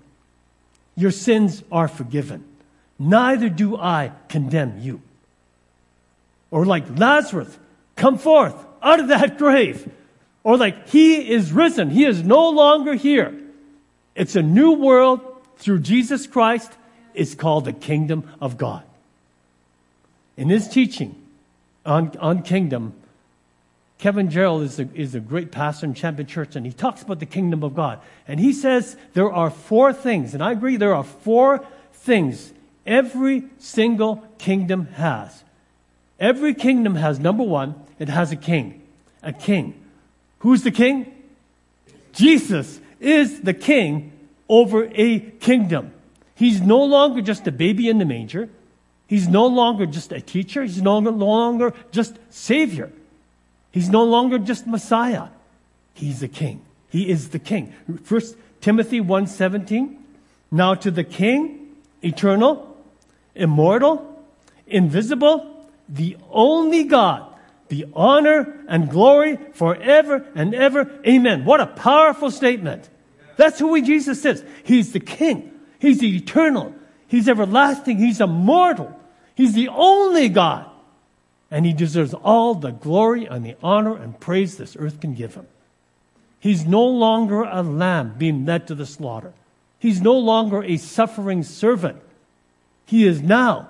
Your 0.96 1.12
sins 1.12 1.64
are 1.72 1.88
forgiven. 1.88 2.44
Neither 2.98 3.48
do 3.48 3.78
I 3.78 4.12
condemn 4.28 4.80
you. 4.82 5.02
Or 6.52 6.66
like 6.66 6.84
Lazarus, 6.98 7.58
come 7.96 8.18
forth 8.18 8.56
out 8.82 9.00
of 9.00 9.08
that 9.10 9.38
grave. 9.38 9.90
Or 10.44 10.58
like 10.58 10.90
he 10.90 11.32
is 11.32 11.52
risen. 11.52 11.90
He 11.90 12.06
is 12.06 12.24
no 12.24 12.50
longer 12.50 12.96
here. 12.96 13.40
It's 14.16 14.36
a 14.36 14.42
new 14.42 14.74
world 14.74 15.22
through 15.58 15.80
Jesus 15.80 16.28
Christ. 16.28 16.72
It's 17.14 17.36
called 17.36 17.66
the 17.66 17.74
kingdom 17.74 18.30
of 18.42 18.58
God. 18.58 18.84
In 20.36 20.50
his 20.50 20.68
teaching 20.68 21.16
on, 21.90 22.16
on 22.20 22.44
kingdom, 22.44 22.94
Kevin 23.98 24.30
Gerald 24.30 24.64
is 24.64 24.80
a, 24.80 24.88
is 24.94 25.16
a 25.16 25.20
great 25.20 25.52
pastor 25.52 25.86
in 25.86 25.94
Champion 25.94 26.28
Church, 26.28 26.56
and 26.56 26.66
he 26.66 26.72
talks 26.72 27.02
about 27.02 27.20
the 27.20 27.26
kingdom 27.26 27.64
of 27.64 27.76
God. 27.76 28.00
And 28.28 28.40
he 28.40 28.54
says 28.54 28.96
there 29.14 29.32
are 29.32 29.50
four 29.50 29.92
things, 29.92 30.34
and 30.34 30.42
I 30.42 30.54
agree, 30.54 30.78
there 30.78 30.96
are 30.96 31.04
four 31.04 31.66
things 31.92 32.54
every 32.86 33.44
single 33.58 34.24
kingdom 34.38 34.86
has. 34.94 35.44
Every 36.20 36.54
kingdom 36.54 36.96
has, 36.96 37.20
number 37.20 37.44
one, 37.44 37.76
it 37.98 38.08
has 38.08 38.32
a 38.32 38.36
king. 38.38 38.82
A 39.22 39.34
king. 39.34 39.74
Who's 40.40 40.64
the 40.64 40.72
king? 40.72 41.12
Jesus 42.14 42.80
is 43.00 43.42
the 43.42 43.54
king 43.54 44.14
over 44.48 44.90
a 44.94 45.20
kingdom. 45.20 45.92
He's 46.36 46.62
no 46.62 46.84
longer 46.84 47.22
just 47.22 47.48
a 47.48 47.52
baby 47.52 47.90
in 47.90 47.98
the 47.98 48.06
manger. 48.06 48.50
He's 49.10 49.28
no 49.28 49.48
longer 49.48 49.88
just 49.88 50.12
a 50.12 50.22
teacher. 50.22 50.62
He's 50.62 50.84
no 50.84 51.00
longer 51.00 51.74
just 51.92 52.20
Savior. 52.30 52.92
He's 53.72 53.90
no 53.90 54.04
longer 54.04 54.38
just 54.38 54.68
Messiah. 54.68 55.30
He's 55.96 56.20
the 56.20 56.28
King. 56.28 56.62
He 56.90 57.10
is 57.10 57.30
the 57.30 57.40
King. 57.40 57.74
First 58.04 58.36
Timothy 58.62 59.02
1:17. 59.02 59.98
Now 60.52 60.76
to 60.76 60.92
the 60.92 61.04
King, 61.04 61.76
eternal, 62.04 62.78
immortal, 63.34 64.24
invisible, 64.68 65.68
the 65.88 66.16
only 66.30 66.84
God, 66.84 67.26
the 67.70 67.88
honor 67.96 68.64
and 68.68 68.92
glory 68.92 69.40
forever 69.54 70.24
and 70.36 70.54
ever. 70.54 70.88
Amen. 71.08 71.46
What 71.46 71.62
a 71.62 71.66
powerful 71.66 72.30
statement. 72.30 72.88
That's 73.38 73.58
who 73.58 73.82
Jesus 73.82 74.24
is. 74.24 74.44
He's 74.64 74.94
the 74.94 75.00
King. 75.00 75.52
He's 75.80 75.98
the 75.98 76.16
eternal. 76.16 76.76
He's 77.08 77.28
everlasting. 77.28 77.98
He's 77.98 78.22
immortal. 78.22 78.99
He's 79.40 79.54
the 79.54 79.70
only 79.70 80.28
God. 80.28 80.70
And 81.50 81.66
he 81.66 81.72
deserves 81.72 82.14
all 82.14 82.56
the 82.56 82.72
glory 82.72 83.26
and 83.26 83.46
the 83.46 83.56
honor 83.64 83.96
and 83.96 84.20
praise 84.20 84.58
this 84.58 84.76
earth 84.78 85.00
can 85.00 85.14
give 85.14 85.36
him. 85.36 85.48
He's 86.42 86.66
no 86.66 86.86
longer 86.86 87.44
a 87.44 87.64
lamb 87.64 88.16
being 88.18 88.46
led 88.46 88.68
to 88.68 88.76
the 88.76 88.86
slaughter. 88.86 89.32
He's 89.80 90.02
no 90.02 90.18
longer 90.18 90.62
a 90.62 90.76
suffering 90.76 91.44
servant. 91.44 92.02
He 92.86 93.08
is 93.08 93.22
now 93.22 93.70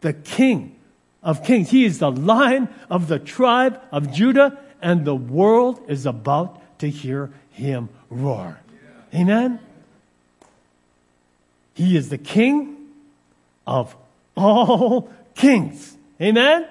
the 0.00 0.14
king 0.14 0.74
of 1.22 1.44
kings. 1.44 1.70
He 1.70 1.84
is 1.84 2.00
the 2.00 2.10
lion 2.10 2.68
of 2.90 3.06
the 3.06 3.20
tribe 3.20 3.80
of 3.92 4.10
Judah, 4.10 4.58
and 4.82 5.04
the 5.04 5.14
world 5.14 5.80
is 5.86 6.06
about 6.06 6.60
to 6.80 6.90
hear 6.90 7.30
him 7.52 7.88
roar. 8.10 8.58
Amen? 9.14 9.60
He 11.74 11.96
is 11.96 12.08
the 12.08 12.18
king 12.18 12.88
of 13.64 13.94
all 14.36 15.10
kings. 15.34 15.96
Amen? 16.20 16.66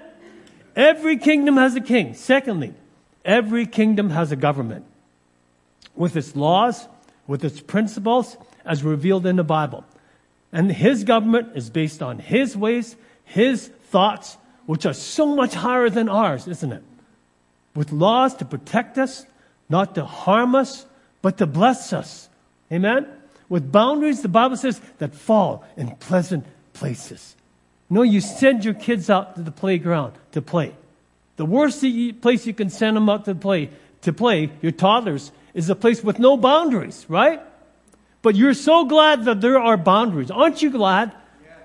Every 0.76 1.18
kingdom 1.18 1.58
has 1.58 1.76
a 1.76 1.82
king. 1.82 2.14
Secondly, 2.14 2.74
every 3.24 3.66
kingdom 3.66 4.10
has 4.10 4.32
a 4.32 4.36
government 4.36 4.86
with 5.96 6.16
its 6.16 6.36
laws, 6.36 6.88
with 7.28 7.44
its 7.44 7.62
principles, 7.62 8.38
as 8.66 8.84
revealed 8.84 9.26
in 9.26 9.36
the 9.36 9.44
Bible. 9.44 9.86
And 10.52 10.72
his 10.72 11.04
government 11.04 11.56
is 11.56 11.70
based 11.70 12.02
on 12.02 12.20
his 12.20 12.56
ways, 12.56 12.96
his 13.24 13.68
thoughts, 13.68 14.38
which 14.66 14.86
are 14.86 14.94
so 14.94 15.36
much 15.36 15.54
higher 15.54 15.90
than 15.90 16.10
ours, 16.10 16.48
isn't 16.48 16.72
it? 16.72 16.84
With 17.76 17.92
laws 17.92 18.36
to 18.36 18.46
protect 18.46 18.98
us, 18.98 19.26
not 19.70 19.96
to 19.96 20.06
harm 20.06 20.56
us, 20.56 20.86
but 21.22 21.38
to 21.38 21.48
bless 21.48 21.94
us. 21.94 22.30
Amen? 22.72 23.08
With 23.50 23.72
boundaries, 23.72 24.22
the 24.22 24.30
Bible 24.30 24.58
says, 24.58 24.80
that 25.00 25.14
fall 25.14 25.66
in 25.76 25.96
pleasant 25.98 26.46
places. 26.74 27.36
No, 27.94 28.02
you 28.02 28.22
send 28.22 28.66
your 28.66 28.74
kids 28.74 29.08
out 29.08 29.36
to 29.36 29.44
the 29.44 29.52
playground 29.52 30.14
to 30.32 30.42
play. 30.42 30.74
The 31.36 31.46
worst 31.46 31.86
place 32.22 32.48
you 32.48 32.54
can 32.54 32.72
send 32.72 32.98
them 32.98 33.08
out 33.08 33.26
to 33.26 33.36
play, 33.36 33.70
to 34.02 34.12
play, 34.12 34.50
your 34.64 34.72
toddlers, 34.72 35.32
is 35.54 35.70
a 35.70 35.76
place 35.76 36.04
with 36.04 36.18
no 36.18 36.36
boundaries, 36.36 37.06
right? 37.08 37.40
But 38.24 38.34
you're 38.34 38.56
so 38.56 38.86
glad 38.86 39.26
that 39.26 39.42
there 39.42 39.60
are 39.60 39.78
boundaries. 39.78 40.32
Aren't 40.32 40.64
you 40.64 40.72
glad 40.72 41.14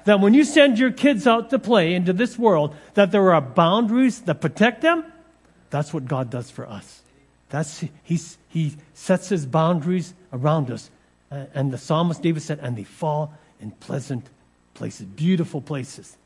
that 0.05 0.21
when 0.21 0.35
you 0.35 0.45
send 0.45 0.79
your 0.79 0.91
kids 0.91 1.27
out 1.27 1.49
to 1.49 1.59
play 1.59 1.95
into 1.95 2.13
this 2.13 2.39
world, 2.39 2.77
that 2.93 3.11
there 3.11 3.33
are 3.33 3.41
boundaries 3.41 4.21
that 4.23 4.43
protect 4.43 4.83
them? 4.83 5.11
That's 5.71 5.95
what 5.95 6.05
God 6.05 6.29
does 6.29 6.51
for 6.51 6.69
us. 6.69 7.01
That's, 7.49 7.85
he's, 8.03 8.37
he 8.49 8.75
sets 8.93 9.31
his 9.31 9.47
boundaries 9.47 10.13
around 10.31 10.71
us. 10.71 10.91
And 11.31 11.73
the 11.73 11.79
psalmist 11.79 12.21
David 12.21 12.43
said, 12.43 12.59
and 12.61 12.77
they 12.77 12.85
fall 12.85 13.33
in 13.61 13.71
pleasant 13.71 14.29
places, 14.79 15.05
beautiful 15.05 15.61
places. 15.61 16.17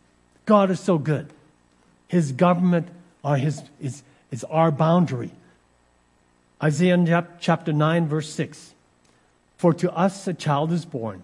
God 0.44 0.70
is 0.70 0.78
so 0.78 0.98
good. 0.98 1.28
His 2.06 2.32
government 2.32 2.88
are 3.24 3.36
his, 3.36 3.62
is, 3.80 4.02
is 4.30 4.44
our 4.44 4.70
boundary. 4.70 5.32
Isaiah 6.62 7.26
chapter 7.40 7.72
9, 7.72 8.06
verse 8.06 8.28
6. 8.28 8.74
For 9.56 9.72
to 9.74 9.90
us 9.92 10.28
a 10.28 10.34
child 10.34 10.70
is 10.70 10.84
born, 10.84 11.22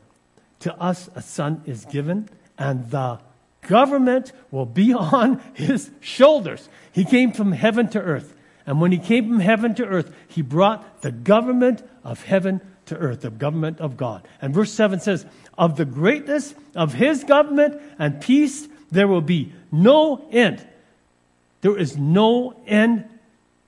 to 0.61 0.75
us 0.81 1.11
a 1.15 1.23
son 1.23 1.63
is 1.67 1.85
given, 1.85 2.29
and 2.57 2.91
the 2.91 3.21
government 3.63 4.33
will 4.51 4.67
be 4.67 4.93
on 5.19 5.41
his 5.55 5.91
shoulders. 6.01 6.69
He 6.91 7.05
came 7.05 7.33
from 7.33 7.53
heaven 7.53 7.89
to 7.91 8.01
earth, 8.01 8.35
And 8.65 8.81
when 8.81 8.93
he 8.93 8.99
came 8.99 9.29
from 9.29 9.41
heaven 9.41 9.75
to 9.77 9.85
earth, 9.85 10.15
he 10.27 10.43
brought 10.43 11.03
the 11.03 11.13
government 11.13 11.83
of 12.03 12.25
heaven 12.25 12.61
to 12.89 12.97
earth, 12.97 13.23
the 13.23 13.31
government 13.31 13.81
of 13.81 13.97
God. 13.97 14.27
And 14.43 14.55
verse 14.55 14.73
7 14.73 15.01
says, 15.01 15.25
Of 15.57 15.77
the 15.77 15.85
greatness 15.85 16.55
of 16.75 16.95
his 16.95 17.25
government 17.25 17.81
and 17.99 18.21
peace, 18.21 18.69
there 18.91 19.09
will 19.09 19.21
be 19.21 19.53
no 19.71 20.29
end. 20.31 20.67
There 21.61 21.77
is 21.77 21.97
no 21.97 22.55
end 22.67 23.05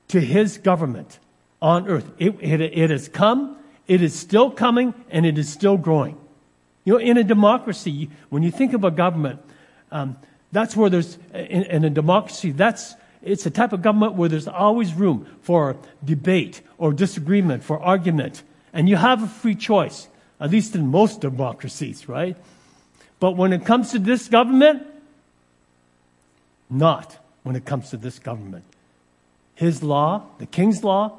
to 0.09 0.21
his 0.21 0.59
government 0.59 1.19
on 1.61 1.89
earth. 1.89 2.11
It, 2.19 2.37
it, 2.41 2.61
it 2.61 2.91
has 2.91 3.09
come, 3.09 3.57
it 3.87 4.03
is 4.03 4.19
still 4.19 4.51
coming, 4.51 4.95
and 5.11 5.27
it 5.27 5.39
is 5.39 5.49
still 5.49 5.77
growing. 5.77 6.17
You 6.85 6.95
know, 6.95 6.99
in 6.99 7.17
a 7.17 7.25
democracy, 7.25 8.11
when 8.31 8.43
you 8.43 8.51
think 8.51 8.73
of 8.73 8.85
a 8.85 8.91
government, 8.91 9.41
um, 9.93 10.17
that's 10.53 10.77
where 10.77 10.91
there's, 10.91 11.19
in, 11.35 11.65
in 11.65 11.85
a 11.85 11.91
democracy, 11.91 12.53
that's, 12.53 12.95
it's 13.23 13.45
a 13.47 13.51
type 13.51 13.73
of 13.73 13.83
government 13.83 14.15
where 14.15 14.29
there's 14.29 14.49
always 14.49 14.95
room 14.95 15.27
for 15.43 15.77
debate 16.05 16.63
or 16.79 16.93
disagreement, 16.93 17.63
for 17.63 17.81
argument. 17.81 18.43
And 18.73 18.89
you 18.89 18.97
have 18.97 19.23
a 19.23 19.27
free 19.27 19.55
choice, 19.55 20.09
at 20.41 20.51
least 20.51 20.75
in 20.75 20.87
most 20.87 21.21
democracies, 21.21 22.09
right? 22.09 22.37
But 23.19 23.33
when 23.33 23.53
it 23.53 23.65
comes 23.65 23.91
to 23.93 23.99
this 23.99 24.29
government, 24.29 24.87
not 26.71 27.19
when 27.43 27.57
it 27.57 27.65
comes 27.65 27.91
to 27.91 27.97
this 27.97 28.19
government. 28.19 28.65
His 29.55 29.83
law, 29.83 30.23
the 30.39 30.47
king's 30.47 30.85
law, 30.85 31.19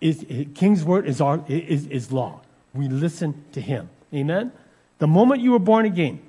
is, 0.00 0.26
king's 0.54 0.84
word 0.84 1.06
is, 1.06 1.20
our, 1.20 1.42
is, 1.48 1.86
is 1.86 2.12
law. 2.12 2.40
We 2.74 2.88
listen 2.88 3.44
to 3.52 3.60
him. 3.60 3.88
Amen? 4.12 4.52
The 4.98 5.06
moment 5.06 5.40
you 5.40 5.52
were 5.52 5.58
born 5.58 5.86
again, 5.86 6.20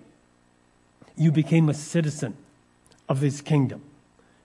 you 1.17 1.31
became 1.31 1.67
a 1.67 1.73
citizen 1.73 2.37
of 3.09 3.21
his 3.21 3.41
kingdom. 3.41 3.81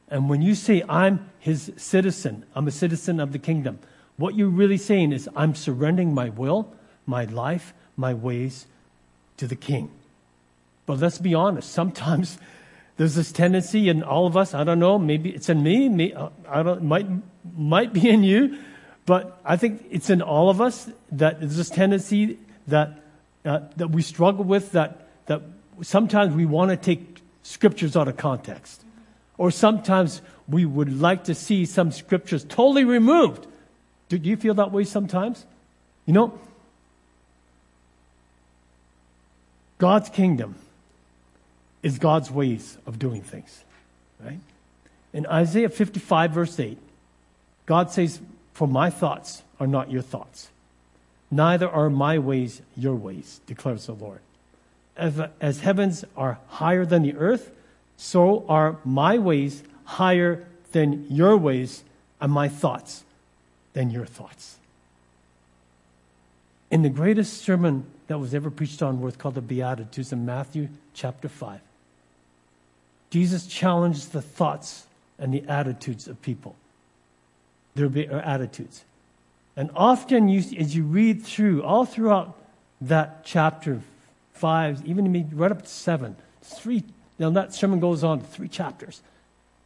And 0.09 0.29
when 0.29 0.43
you 0.43 0.55
say, 0.55 0.83
I'm 0.89 1.31
his 1.39 1.73
citizen, 1.77 2.45
I'm 2.55 2.67
a 2.67 2.73
citizen 2.73 3.21
of 3.21 3.33
the 3.33 3.39
kingdom, 3.39 3.79
what 4.21 4.35
you're 4.35 4.49
really 4.49 4.77
saying 4.77 5.13
is, 5.13 5.29
I'm 5.35 5.55
surrendering 5.55 6.15
my 6.15 6.29
will, 6.29 6.73
my 7.07 7.25
life, 7.25 7.73
my 7.97 8.15
ways 8.15 8.67
to 9.39 9.47
the 9.47 9.57
king. 9.57 9.91
But 10.87 10.99
let's 10.99 11.19
be 11.19 11.35
honest, 11.35 11.73
sometimes 11.81 12.39
there's 12.97 13.15
this 13.15 13.33
tendency 13.33 13.89
in 13.89 14.03
all 14.03 14.27
of 14.27 14.37
us, 14.37 14.55
I 14.55 14.65
don't 14.65 14.79
know, 14.79 14.99
maybe 14.99 15.31
it's 15.31 15.49
in 15.49 15.63
me, 15.63 15.89
me 15.89 16.15
I 16.49 16.63
don't, 16.63 16.83
might, 16.83 17.07
might 17.57 17.93
be 17.93 18.09
in 18.09 18.23
you, 18.23 18.59
but 19.07 19.41
I 19.45 19.57
think 19.57 19.85
it's 19.91 20.11
in 20.11 20.21
all 20.23 20.51
of 20.51 20.61
us 20.61 20.91
that 21.13 21.41
there's 21.41 21.57
this 21.57 21.71
tendency 21.71 22.39
that, 22.69 23.03
uh, 23.45 23.61
that 23.77 23.89
we 23.89 24.03
struggle 24.03 24.45
with, 24.45 24.73
that, 24.73 25.09
that 25.27 25.43
sometimes 25.83 26.35
we 26.35 26.45
want 26.47 26.71
to 26.71 26.77
take 26.77 27.23
scriptures 27.43 27.97
out 27.97 28.09
of 28.09 28.17
context. 28.17 28.85
Or 29.39 29.51
sometimes 29.51 30.21
we 30.47 30.67
would 30.67 31.01
like 31.01 31.25
to 31.25 31.35
see 31.35 31.65
some 31.65 31.91
scriptures 31.93 32.45
totally 32.45 32.85
removed. 32.85 33.47
Do 34.11 34.17
you 34.17 34.37
feel 34.37 34.55
that 34.55 34.73
way 34.73 34.85
sometimes? 34.85 35.47
You 36.05 36.13
know, 36.13 36.39
God's 39.79 40.11
kingdom 40.11 40.57
is 41.83 41.99
God's 41.99 42.31
ways 42.31 42.77
of 42.87 42.99
doing 42.99 43.23
things, 43.23 43.65
right? 44.23 44.41
In 45.13 45.27
Isaiah 45.27 45.71
55, 45.71 46.33
verse 46.33 46.59
8, 46.61 46.77
God 47.67 47.91
says, 47.91 48.21
For 48.53 48.67
my 48.67 48.91
thoughts 48.91 49.43
are 49.61 49.67
not 49.67 49.91
your 49.91 50.03
thoughts, 50.03 50.49
neither 51.31 51.69
are 51.69 51.89
my 51.89 52.19
ways 52.19 52.61
your 52.77 52.97
ways, 52.97 53.41
declares 53.47 53.87
the 53.87 53.95
Lord. 53.95 54.19
As, 54.97 55.21
as 55.41 55.61
heavens 55.61 56.05
are 56.17 56.41
higher 56.49 56.85
than 56.85 57.03
the 57.03 57.15
earth, 57.15 57.53
so 57.97 58.45
are 58.49 58.79
my 58.85 59.19
ways 59.19 59.63
higher 59.85 60.45
than 60.73 61.07
your 61.09 61.37
ways, 61.37 61.85
and 62.21 62.33
my 62.33 62.49
thoughts 62.49 63.05
than 63.73 63.91
your 63.91 64.07
thoughts. 64.07 64.57
In 66.71 66.83
the 66.83 66.89
greatest 66.89 67.43
sermon 67.43 67.85
that 68.07 68.19
was 68.19 68.35
ever 68.35 68.51
preached 68.51 68.83
on 68.83 69.03
earth 69.03 69.19
called 69.19 69.35
the 69.35 69.41
Beatitudes 69.41 70.13
in 70.13 70.25
Matthew 70.25 70.69
chapter 70.95 71.29
5, 71.29 71.61
Jesus 73.11 73.47
challenged 73.47 74.13
the 74.13 74.23
thoughts 74.23 74.87
and 75.19 75.35
the 75.35 75.45
attitudes 75.49 76.07
of 76.07 76.21
people. 76.23 76.55
Their 77.75 77.89
uh, 77.89 78.21
attitudes. 78.21 78.85
And 79.57 79.71
often, 79.75 80.29
you, 80.29 80.39
as 80.59 80.75
you 80.75 80.85
read 80.85 81.23
through, 81.23 81.63
all 81.65 81.85
throughout 81.85 82.37
that 82.81 83.25
chapter 83.25 83.81
5, 84.35 84.87
even 84.87 85.31
right 85.37 85.51
up 85.51 85.63
to 85.63 85.69
7, 85.69 86.17
three 86.43 86.85
now, 87.21 87.29
that 87.29 87.53
sermon 87.53 87.81
goes 87.81 88.03
on 88.03 88.21
to 88.21 88.27
three 88.27 88.49
chapters. 88.49 89.03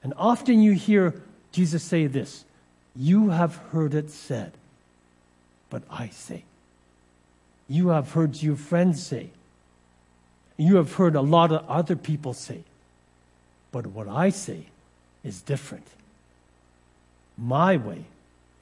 And 0.02 0.12
often 0.16 0.61
you 0.61 0.72
hear 0.72 1.14
Jesus 1.52 1.85
say 1.85 2.09
this 2.09 2.44
You 2.96 3.30
have 3.30 3.57
heard 3.72 3.94
it 3.94 4.11
said, 4.11 4.52
but 5.70 5.83
I 5.90 6.09
say. 6.09 6.44
You 7.68 7.88
have 7.88 8.12
heard 8.12 8.42
your 8.42 8.57
friends 8.57 9.04
say. 9.04 9.30
You 10.57 10.76
have 10.76 10.94
heard 10.94 11.16
a 11.16 11.20
lot 11.20 11.50
of 11.50 11.68
other 11.68 11.96
people 11.96 12.35
say. 12.35 12.62
But 13.72 13.87
what 13.88 14.09
I 14.09 14.30
say 14.30 14.66
is 15.24 15.40
different. 15.40 15.87
My 17.37 17.76
way 17.76 18.04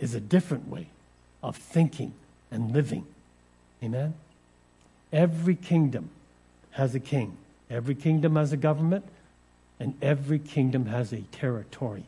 is 0.00 0.14
a 0.14 0.20
different 0.20 0.68
way 0.68 0.86
of 1.42 1.56
thinking 1.56 2.14
and 2.50 2.72
living. 2.72 3.06
Amen? 3.82 4.14
Every 5.12 5.54
kingdom 5.54 6.08
has 6.72 6.94
a 6.94 7.00
king. 7.00 7.36
Every 7.68 7.94
kingdom 7.94 8.36
has 8.36 8.52
a 8.52 8.56
government, 8.56 9.04
and 9.78 9.94
every 10.00 10.38
kingdom 10.38 10.86
has 10.86 11.12
a 11.12 11.20
territory. 11.32 12.04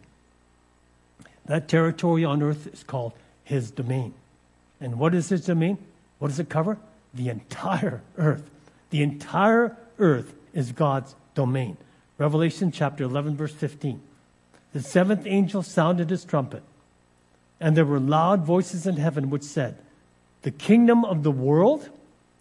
That 1.46 1.68
territory 1.68 2.24
on 2.24 2.42
earth 2.42 2.66
is 2.72 2.82
called 2.82 3.12
his 3.42 3.70
domain. 3.70 4.14
And 4.80 4.98
what 4.98 5.14
is 5.14 5.28
his 5.28 5.44
domain? 5.44 5.78
What 6.18 6.28
does 6.28 6.40
it 6.40 6.48
cover? 6.48 6.78
The 7.12 7.28
entire 7.28 8.02
earth. 8.16 8.48
The 8.90 9.02
entire 9.02 9.76
earth 9.98 10.34
is 10.52 10.72
God's 10.72 11.14
domain. 11.34 11.76
Revelation 12.18 12.70
chapter 12.70 13.04
11, 13.04 13.36
verse 13.36 13.52
15. 13.52 14.00
The 14.72 14.82
seventh 14.82 15.26
angel 15.26 15.62
sounded 15.62 16.10
his 16.10 16.24
trumpet, 16.24 16.62
and 17.60 17.76
there 17.76 17.84
were 17.84 18.00
loud 18.00 18.44
voices 18.44 18.86
in 18.86 18.96
heaven 18.96 19.30
which 19.30 19.42
said, 19.42 19.76
The 20.42 20.50
kingdom 20.50 21.04
of 21.04 21.22
the 21.22 21.30
world 21.30 21.90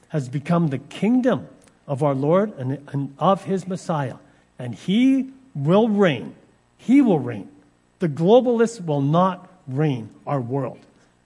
has 0.09 0.29
become 0.29 0.67
the 0.67 0.79
kingdom 0.79 1.47
of 1.87 2.03
our 2.03 2.15
Lord 2.15 2.57
and, 2.57 2.87
and 2.91 3.15
of 3.19 3.43
his 3.45 3.67
Messiah. 3.67 4.15
And 4.57 4.75
he 4.75 5.31
will 5.55 5.89
reign. 5.89 6.35
He 6.77 7.01
will 7.01 7.19
reign. 7.19 7.49
The 8.03 8.09
globalists 8.09 8.85
will 8.85 8.99
not 8.99 9.49
reign 9.65 10.09
our 10.27 10.41
world. 10.41 10.79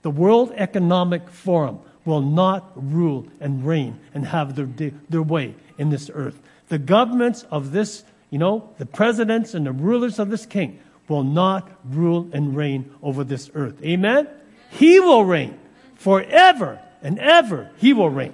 The 0.03 0.11
World 0.11 0.53
Economic 0.55 1.27
Forum 1.27 1.79
will 2.05 2.21
not 2.21 2.71
rule 2.75 3.25
and 3.39 3.65
reign 3.65 3.99
and 4.13 4.27
have 4.27 4.55
their, 4.55 4.91
their 5.09 5.23
way 5.23 5.55
in 5.79 5.89
this 5.89 6.11
earth. 6.13 6.39
The 6.69 6.77
governments 6.77 7.47
of 7.49 7.71
this, 7.71 8.03
you 8.29 8.37
know, 8.37 8.69
the 8.77 8.85
presidents 8.85 9.55
and 9.55 9.65
the 9.65 9.71
rulers 9.71 10.19
of 10.19 10.29
this 10.29 10.45
king 10.45 10.79
will 11.07 11.23
not 11.23 11.67
rule 11.83 12.29
and 12.31 12.55
reign 12.55 12.93
over 13.01 13.23
this 13.23 13.49
earth. 13.55 13.83
Amen? 13.83 14.27
He 14.69 14.99
will 14.99 15.25
reign 15.25 15.57
forever 15.95 16.79
and 17.01 17.17
ever. 17.17 17.71
He 17.77 17.93
will 17.93 18.11
reign. 18.11 18.33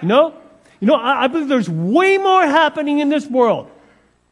You 0.00 0.06
know? 0.06 0.34
You 0.78 0.86
know, 0.86 0.94
I, 0.94 1.24
I 1.24 1.26
believe 1.26 1.48
there's 1.48 1.68
way 1.68 2.16
more 2.16 2.46
happening 2.46 3.00
in 3.00 3.08
this 3.08 3.26
world 3.26 3.68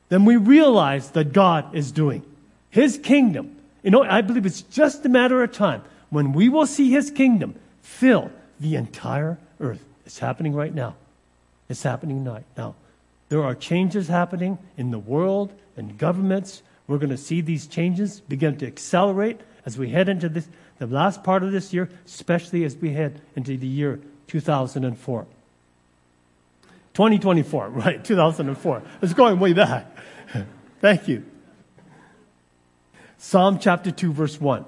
than 0.09 0.25
we 0.25 0.37
realize 0.37 1.11
that 1.11 1.33
God 1.33 1.75
is 1.75 1.91
doing. 1.91 2.25
His 2.71 2.99
kingdom. 2.99 3.57
You 3.83 3.91
know, 3.91 4.03
I 4.03 4.21
believe 4.21 4.47
it's 4.47 4.63
just 4.63 5.05
a 5.05 5.09
matter 5.09 5.43
of 5.43 5.53
time 5.53 5.83
when 6.11 6.33
we 6.33 6.49
will 6.49 6.67
see 6.67 6.91
His 6.91 7.11
kingdom 7.11 7.55
fill 7.83 8.31
the 8.59 8.77
entire 8.77 9.39
earth. 9.59 9.85
It's 10.07 10.19
happening 10.19 10.55
right 10.55 10.75
now. 10.75 10.95
It's 11.69 11.83
happening 11.83 12.25
right 12.25 12.45
now. 12.57 12.75
There 13.29 13.43
are 13.43 13.55
changes 13.55 14.09
happening 14.09 14.59
in 14.77 14.91
the 14.91 14.99
world 14.99 15.53
and 15.77 15.97
governments. 15.97 16.63
We're 16.87 16.99
going 16.99 17.11
to 17.11 17.17
see 17.17 17.41
these 17.41 17.67
changes 17.67 18.21
begin 18.21 18.59
to 18.59 18.67
accelerate 18.67 19.41
as 19.65 19.79
we 19.79 19.91
head 19.91 20.09
into 20.09 20.29
this, 20.29 20.49
the 20.79 20.87
last 20.87 21.23
part 21.23 21.43
of 21.43 21.53
this 21.53 21.73
year, 21.73 21.89
especially 22.07 22.65
as 22.65 22.77
we 22.77 22.93
head 22.93 23.21
into 23.37 23.57
the 23.57 23.67
year 23.67 24.01
2004. 24.27 25.27
2024, 26.95 27.69
right, 27.71 28.05
2004. 28.05 28.83
It's 29.03 29.15
going 29.15 29.39
way 29.39 29.53
back. 29.53 29.87
Thank 30.81 31.09
you. 31.09 31.30
Psalm 33.23 33.59
chapter 33.59 33.91
2, 33.91 34.15
verse 34.15 34.41
1. 34.41 34.65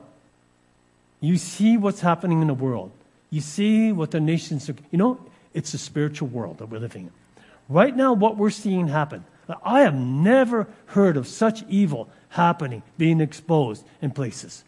You 1.23 1.38
see 1.38 1.79
what's 1.79 2.01
happening 2.01 2.43
in 2.43 2.49
the 2.49 2.55
world. 2.55 2.91
You 3.31 3.41
see 3.41 3.93
what 3.93 4.11
the 4.11 4.21
nations 4.21 4.69
are. 4.69 4.75
You 4.91 4.99
know, 4.99 5.19
it's 5.55 5.73
a 5.73 5.79
spiritual 5.79 6.29
world 6.29 6.59
that 6.59 6.67
we're 6.67 6.79
living 6.79 7.05
in. 7.05 7.45
Right 7.71 7.97
now, 7.97 8.12
what 8.12 8.37
we're 8.37 8.51
seeing 8.51 8.88
happen. 8.88 9.25
I 9.65 9.81
have 9.81 9.95
never 9.95 10.69
heard 10.87 11.17
of 11.17 11.27
such 11.27 11.65
evil 11.67 12.11
happening, 12.29 12.83
being 12.99 13.23
exposed 13.23 13.87
in 14.03 14.11
places. 14.11 14.65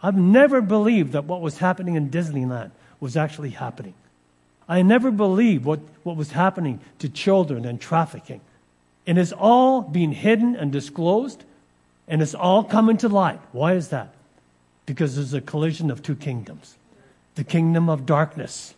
I've 0.00 0.16
never 0.16 0.60
believed 0.60 1.10
that 1.12 1.24
what 1.24 1.40
was 1.40 1.58
happening 1.58 1.96
in 1.96 2.08
Disneyland 2.08 2.70
was 3.00 3.16
actually 3.16 3.50
happening. 3.50 3.94
I 4.68 4.82
never 4.82 5.10
believed 5.10 5.64
what, 5.64 5.80
what 6.04 6.14
was 6.14 6.30
happening 6.30 6.78
to 7.00 7.08
children 7.08 7.64
and 7.64 7.80
trafficking. 7.80 8.42
And 9.08 9.18
it's 9.18 9.32
all 9.32 9.82
being 9.82 10.12
hidden 10.12 10.54
and 10.54 10.70
disclosed, 10.70 11.42
and 12.08 12.22
it's 12.22 12.34
all 12.34 12.64
coming 12.64 12.96
to 12.98 13.08
light. 13.08 13.40
Why 13.52 13.74
is 13.74 13.88
that? 13.88 14.14
Because 14.86 15.16
there's 15.16 15.34
a 15.34 15.40
collision 15.40 15.90
of 15.90 16.02
two 16.02 16.16
kingdoms. 16.16 16.76
The 17.34 17.44
kingdom 17.44 17.88
of 17.88 18.04
darkness 18.04 18.74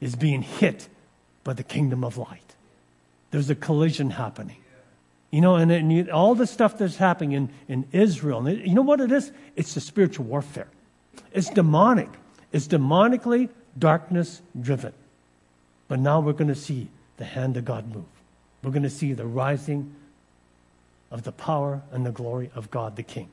is 0.00 0.16
being 0.16 0.42
hit 0.42 0.88
by 1.44 1.52
the 1.52 1.62
kingdom 1.62 2.04
of 2.04 2.16
light. 2.16 2.54
There's 3.30 3.50
a 3.50 3.54
collision 3.54 4.10
happening. 4.10 4.56
You 5.30 5.42
know, 5.42 5.56
and, 5.56 5.70
and 5.70 5.92
you, 5.92 6.10
all 6.10 6.34
the 6.34 6.46
stuff 6.46 6.78
that's 6.78 6.96
happening 6.96 7.32
in, 7.32 7.50
in 7.68 7.86
Israel, 7.92 8.38
and 8.38 8.48
it, 8.48 8.66
you 8.66 8.74
know 8.74 8.82
what 8.82 9.00
it 9.00 9.12
is? 9.12 9.30
It's 9.56 9.74
the 9.74 9.80
spiritual 9.80 10.24
warfare. 10.24 10.68
It's 11.32 11.50
demonic. 11.50 12.08
It's 12.52 12.66
demonically 12.66 13.50
darkness 13.78 14.40
driven. 14.58 14.94
But 15.86 16.00
now 16.00 16.20
we're 16.20 16.32
going 16.32 16.48
to 16.48 16.54
see 16.54 16.88
the 17.18 17.24
hand 17.24 17.56
of 17.58 17.66
God 17.66 17.94
move. 17.94 18.04
We're 18.62 18.70
going 18.70 18.84
to 18.84 18.90
see 18.90 19.12
the 19.12 19.26
rising 19.26 19.94
of 21.10 21.22
the 21.22 21.32
power 21.32 21.82
and 21.92 22.04
the 22.04 22.12
glory 22.12 22.50
of 22.54 22.70
God 22.70 22.96
the 22.96 23.02
King. 23.02 23.28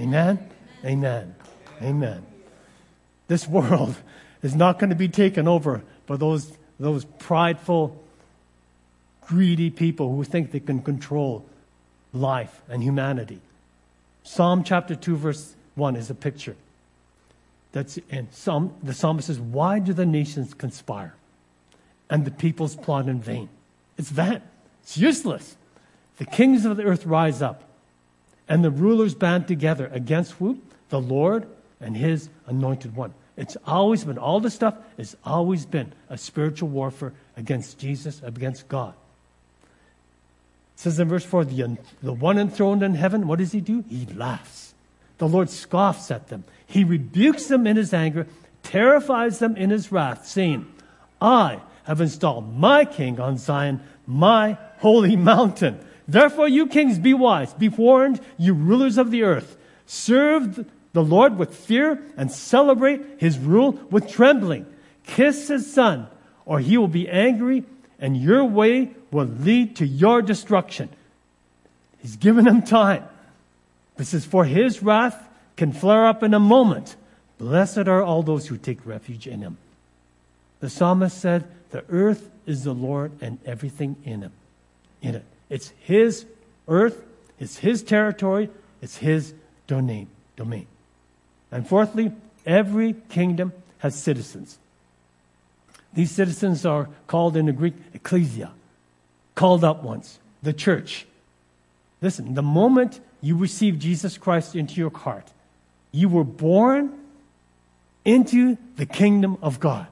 Amen? 0.00 0.50
Amen. 0.84 1.34
Amen. 1.82 2.26
This 3.28 3.48
world 3.48 3.96
is 4.42 4.54
not 4.54 4.78
going 4.78 4.90
to 4.90 4.96
be 4.96 5.08
taken 5.08 5.48
over 5.48 5.82
by 6.06 6.16
those, 6.16 6.56
those 6.78 7.04
prideful, 7.04 8.02
greedy 9.22 9.70
people 9.70 10.14
who 10.14 10.24
think 10.24 10.50
they 10.50 10.60
can 10.60 10.82
control 10.82 11.44
life 12.12 12.60
and 12.68 12.82
humanity. 12.82 13.40
Psalm 14.22 14.64
chapter 14.64 14.94
2, 14.94 15.16
verse 15.16 15.54
1 15.74 15.96
is 15.96 16.10
a 16.10 16.14
picture. 16.14 16.56
That's 17.72 17.98
in 18.08 18.30
Psalm, 18.30 18.74
the 18.82 18.94
psalmist 18.94 19.26
says, 19.26 19.40
Why 19.40 19.78
do 19.80 19.92
the 19.92 20.06
nations 20.06 20.54
conspire 20.54 21.14
and 22.08 22.24
the 22.24 22.30
peoples 22.30 22.76
plot 22.76 23.08
in 23.08 23.20
vain? 23.20 23.48
It's 23.98 24.10
vain. 24.10 24.42
It's 24.82 24.96
useless. 24.96 25.56
The 26.18 26.24
kings 26.24 26.64
of 26.64 26.76
the 26.76 26.84
earth 26.84 27.06
rise 27.06 27.42
up, 27.42 27.64
and 28.48 28.64
the 28.64 28.70
rulers 28.70 29.14
band 29.14 29.48
together 29.48 29.90
against 29.92 30.32
who? 30.32 30.58
The 30.90 31.00
Lord 31.00 31.46
and 31.80 31.96
his 31.96 32.28
anointed 32.46 32.94
one. 32.94 33.14
It's 33.36 33.56
always 33.66 34.04
been, 34.04 34.18
all 34.18 34.40
this 34.40 34.54
stuff 34.54 34.76
has 34.96 35.16
always 35.24 35.66
been 35.66 35.92
a 36.08 36.16
spiritual 36.16 36.68
warfare 36.68 37.12
against 37.36 37.78
Jesus, 37.78 38.22
against 38.22 38.68
God. 38.68 38.94
It 40.76 40.80
says 40.80 40.98
in 40.98 41.08
verse 41.08 41.24
4 41.24 41.44
the, 41.44 41.78
the 42.02 42.12
one 42.12 42.38
enthroned 42.38 42.82
in 42.82 42.94
heaven, 42.94 43.26
what 43.26 43.40
does 43.40 43.52
he 43.52 43.60
do? 43.60 43.84
He 43.88 44.06
laughs. 44.06 44.74
The 45.18 45.28
Lord 45.28 45.50
scoffs 45.50 46.10
at 46.10 46.28
them. 46.28 46.44
He 46.66 46.84
rebukes 46.84 47.46
them 47.46 47.66
in 47.66 47.76
his 47.76 47.92
anger, 47.92 48.26
terrifies 48.62 49.38
them 49.38 49.56
in 49.56 49.70
his 49.70 49.90
wrath, 49.90 50.26
saying, 50.26 50.66
I 51.20 51.60
have 51.84 52.00
installed 52.00 52.56
my 52.56 52.84
king 52.84 53.20
on 53.20 53.38
Zion, 53.38 53.80
my 54.06 54.58
holy 54.78 55.16
mountain. 55.16 55.80
Therefore, 56.06 56.48
you 56.48 56.66
kings, 56.66 56.98
be 56.98 57.14
wise, 57.14 57.54
be 57.54 57.68
warned, 57.68 58.20
you 58.36 58.54
rulers 58.54 58.98
of 58.98 59.10
the 59.10 59.22
earth. 59.22 59.56
Serve 59.86 60.66
the 60.92 61.02
Lord 61.02 61.38
with 61.38 61.54
fear 61.54 62.02
and 62.16 62.30
celebrate 62.30 63.02
his 63.18 63.38
rule 63.38 63.72
with 63.90 64.10
trembling. 64.10 64.66
Kiss 65.06 65.48
his 65.48 65.72
son, 65.72 66.06
or 66.46 66.60
he 66.60 66.78
will 66.78 66.88
be 66.88 67.08
angry, 67.08 67.64
and 67.98 68.16
your 68.16 68.44
way 68.44 68.90
will 69.10 69.26
lead 69.26 69.76
to 69.76 69.86
your 69.86 70.22
destruction. 70.22 70.88
He's 71.98 72.16
given 72.16 72.44
them 72.44 72.62
time. 72.62 73.04
This 73.96 74.12
is 74.12 74.24
for 74.24 74.44
his 74.44 74.82
wrath 74.82 75.28
can 75.56 75.72
flare 75.72 76.06
up 76.06 76.22
in 76.22 76.34
a 76.34 76.40
moment. 76.40 76.96
Blessed 77.38 77.88
are 77.88 78.02
all 78.02 78.22
those 78.22 78.48
who 78.48 78.56
take 78.56 78.84
refuge 78.84 79.26
in 79.26 79.40
him. 79.40 79.56
The 80.60 80.70
psalmist 80.70 81.18
said, 81.18 81.44
The 81.70 81.84
earth 81.88 82.30
is 82.46 82.64
the 82.64 82.74
Lord 82.74 83.12
and 83.20 83.38
everything 83.44 83.96
in 84.04 84.22
him. 84.22 84.32
In 85.02 85.14
it. 85.16 85.24
It's 85.54 85.72
his 85.78 86.26
earth, 86.66 87.00
it's 87.38 87.58
his 87.58 87.84
territory, 87.84 88.50
it's 88.82 88.96
his 88.96 89.34
domain. 89.68 90.08
domain. 90.34 90.66
And 91.52 91.64
fourthly, 91.64 92.10
every 92.44 92.94
kingdom 93.08 93.52
has 93.78 93.94
citizens. 93.94 94.58
These 95.92 96.10
citizens 96.10 96.66
are 96.66 96.88
called 97.06 97.36
in 97.36 97.46
the 97.46 97.52
Greek 97.52 97.74
ecclesia, 97.92 98.50
called 99.36 99.62
up 99.62 99.84
ones, 99.84 100.18
the 100.42 100.52
church. 100.52 101.06
Listen, 102.02 102.34
the 102.34 102.42
moment 102.42 102.98
you 103.20 103.36
receive 103.36 103.78
Jesus 103.78 104.18
Christ 104.18 104.56
into 104.56 104.74
your 104.80 104.90
heart, 104.90 105.30
you 105.92 106.08
were 106.08 106.24
born 106.24 106.98
into 108.04 108.58
the 108.74 108.86
kingdom 108.86 109.38
of 109.40 109.60
God. 109.60 109.86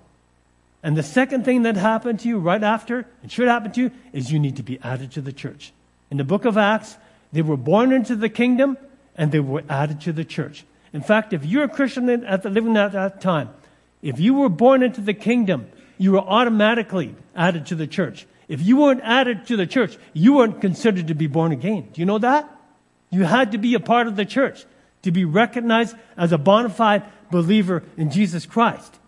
And 0.82 0.96
the 0.96 1.02
second 1.02 1.44
thing 1.44 1.62
that 1.62 1.76
happened 1.76 2.20
to 2.20 2.28
you 2.28 2.38
right 2.38 2.62
after, 2.62 3.06
and 3.22 3.30
should 3.30 3.48
happen 3.48 3.70
to 3.72 3.80
you, 3.82 3.90
is 4.12 4.32
you 4.32 4.38
need 4.38 4.56
to 4.56 4.62
be 4.62 4.80
added 4.82 5.12
to 5.12 5.20
the 5.20 5.32
church. 5.32 5.72
In 6.10 6.16
the 6.16 6.24
book 6.24 6.44
of 6.44 6.58
Acts, 6.58 6.96
they 7.32 7.42
were 7.42 7.56
born 7.56 7.92
into 7.92 8.16
the 8.16 8.28
kingdom 8.28 8.76
and 9.16 9.30
they 9.30 9.40
were 9.40 9.62
added 9.68 10.00
to 10.02 10.12
the 10.12 10.24
church. 10.24 10.64
In 10.92 11.02
fact, 11.02 11.32
if 11.32 11.44
you're 11.44 11.64
a 11.64 11.68
Christian 11.68 12.08
at 12.24 12.42
the, 12.42 12.50
living 12.50 12.76
at 12.76 12.92
that 12.92 13.20
time, 13.20 13.50
if 14.02 14.18
you 14.18 14.34
were 14.34 14.48
born 14.48 14.82
into 14.82 15.00
the 15.00 15.14
kingdom, 15.14 15.68
you 15.96 16.12
were 16.12 16.20
automatically 16.20 17.14
added 17.34 17.66
to 17.66 17.74
the 17.74 17.86
church. 17.86 18.26
If 18.48 18.60
you 18.60 18.76
weren't 18.76 19.00
added 19.02 19.46
to 19.46 19.56
the 19.56 19.66
church, 19.66 19.96
you 20.12 20.34
weren't 20.34 20.60
considered 20.60 21.06
to 21.08 21.14
be 21.14 21.28
born 21.28 21.52
again. 21.52 21.88
Do 21.92 22.00
you 22.00 22.06
know 22.06 22.18
that? 22.18 22.50
You 23.10 23.24
had 23.24 23.52
to 23.52 23.58
be 23.58 23.74
a 23.74 23.80
part 23.80 24.08
of 24.08 24.16
the 24.16 24.24
church 24.24 24.66
to 25.02 25.10
be 25.10 25.24
recognized 25.24 25.96
as 26.16 26.32
a 26.32 26.38
bona 26.38 26.68
fide 26.68 27.04
believer 27.30 27.82
in 27.96 28.10
Jesus 28.10 28.44
Christ. 28.44 28.98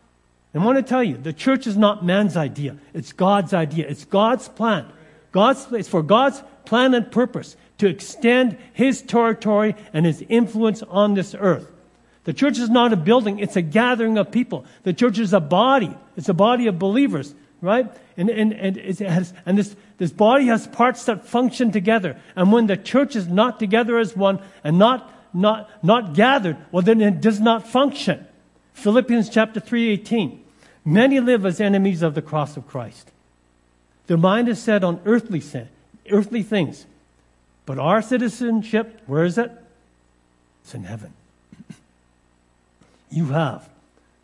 I 0.54 0.64
want 0.64 0.78
to 0.78 0.82
tell 0.82 1.02
you, 1.02 1.16
the 1.16 1.32
church 1.32 1.66
is 1.66 1.76
not 1.76 2.04
man's 2.04 2.36
idea. 2.36 2.76
It's 2.92 3.12
God's 3.12 3.52
idea. 3.52 3.88
It's 3.88 4.04
God's 4.04 4.48
plan. 4.48 4.86
God's, 5.32 5.66
it's 5.72 5.88
for 5.88 6.02
God's 6.02 6.42
plan 6.64 6.94
and 6.94 7.10
purpose 7.10 7.56
to 7.78 7.88
extend 7.88 8.56
His 8.72 9.02
territory 9.02 9.74
and 9.92 10.06
His 10.06 10.24
influence 10.28 10.82
on 10.84 11.14
this 11.14 11.34
earth. 11.34 11.68
The 12.22 12.32
church 12.32 12.58
is 12.58 12.70
not 12.70 12.92
a 12.92 12.96
building, 12.96 13.40
it's 13.40 13.56
a 13.56 13.62
gathering 13.62 14.16
of 14.16 14.30
people. 14.30 14.64
The 14.84 14.92
church 14.92 15.18
is 15.18 15.32
a 15.32 15.40
body. 15.40 15.94
It's 16.16 16.28
a 16.28 16.34
body 16.34 16.68
of 16.68 16.78
believers, 16.78 17.34
right? 17.60 17.92
And, 18.16 18.30
and, 18.30 18.52
and, 18.52 18.76
it 18.76 19.00
has, 19.00 19.34
and 19.44 19.58
this, 19.58 19.74
this 19.98 20.12
body 20.12 20.46
has 20.46 20.68
parts 20.68 21.04
that 21.06 21.26
function 21.26 21.72
together. 21.72 22.16
And 22.36 22.52
when 22.52 22.68
the 22.68 22.76
church 22.76 23.16
is 23.16 23.26
not 23.26 23.58
together 23.58 23.98
as 23.98 24.16
one 24.16 24.40
and 24.62 24.78
not, 24.78 25.12
not, 25.34 25.68
not 25.84 26.14
gathered, 26.14 26.56
well, 26.70 26.82
then 26.82 27.00
it 27.00 27.20
does 27.20 27.40
not 27.40 27.66
function. 27.66 28.24
Philippians 28.74 29.28
chapter 29.28 29.58
3 29.58 29.90
18. 29.90 30.43
Many 30.84 31.18
live 31.18 31.46
as 31.46 31.60
enemies 31.60 32.02
of 32.02 32.14
the 32.14 32.22
cross 32.22 32.56
of 32.56 32.66
Christ. 32.66 33.10
Their 34.06 34.18
mind 34.18 34.48
is 34.48 34.62
set 34.62 34.84
on 34.84 35.00
earthly 35.06 35.40
sin, 35.40 35.68
earthly 36.10 36.42
things. 36.42 36.84
But 37.64 37.78
our 37.78 38.02
citizenship, 38.02 39.00
where 39.06 39.24
is 39.24 39.38
it? 39.38 39.50
It's 40.62 40.74
in 40.74 40.84
heaven. 40.84 41.14
You 43.10 43.26
have 43.26 43.68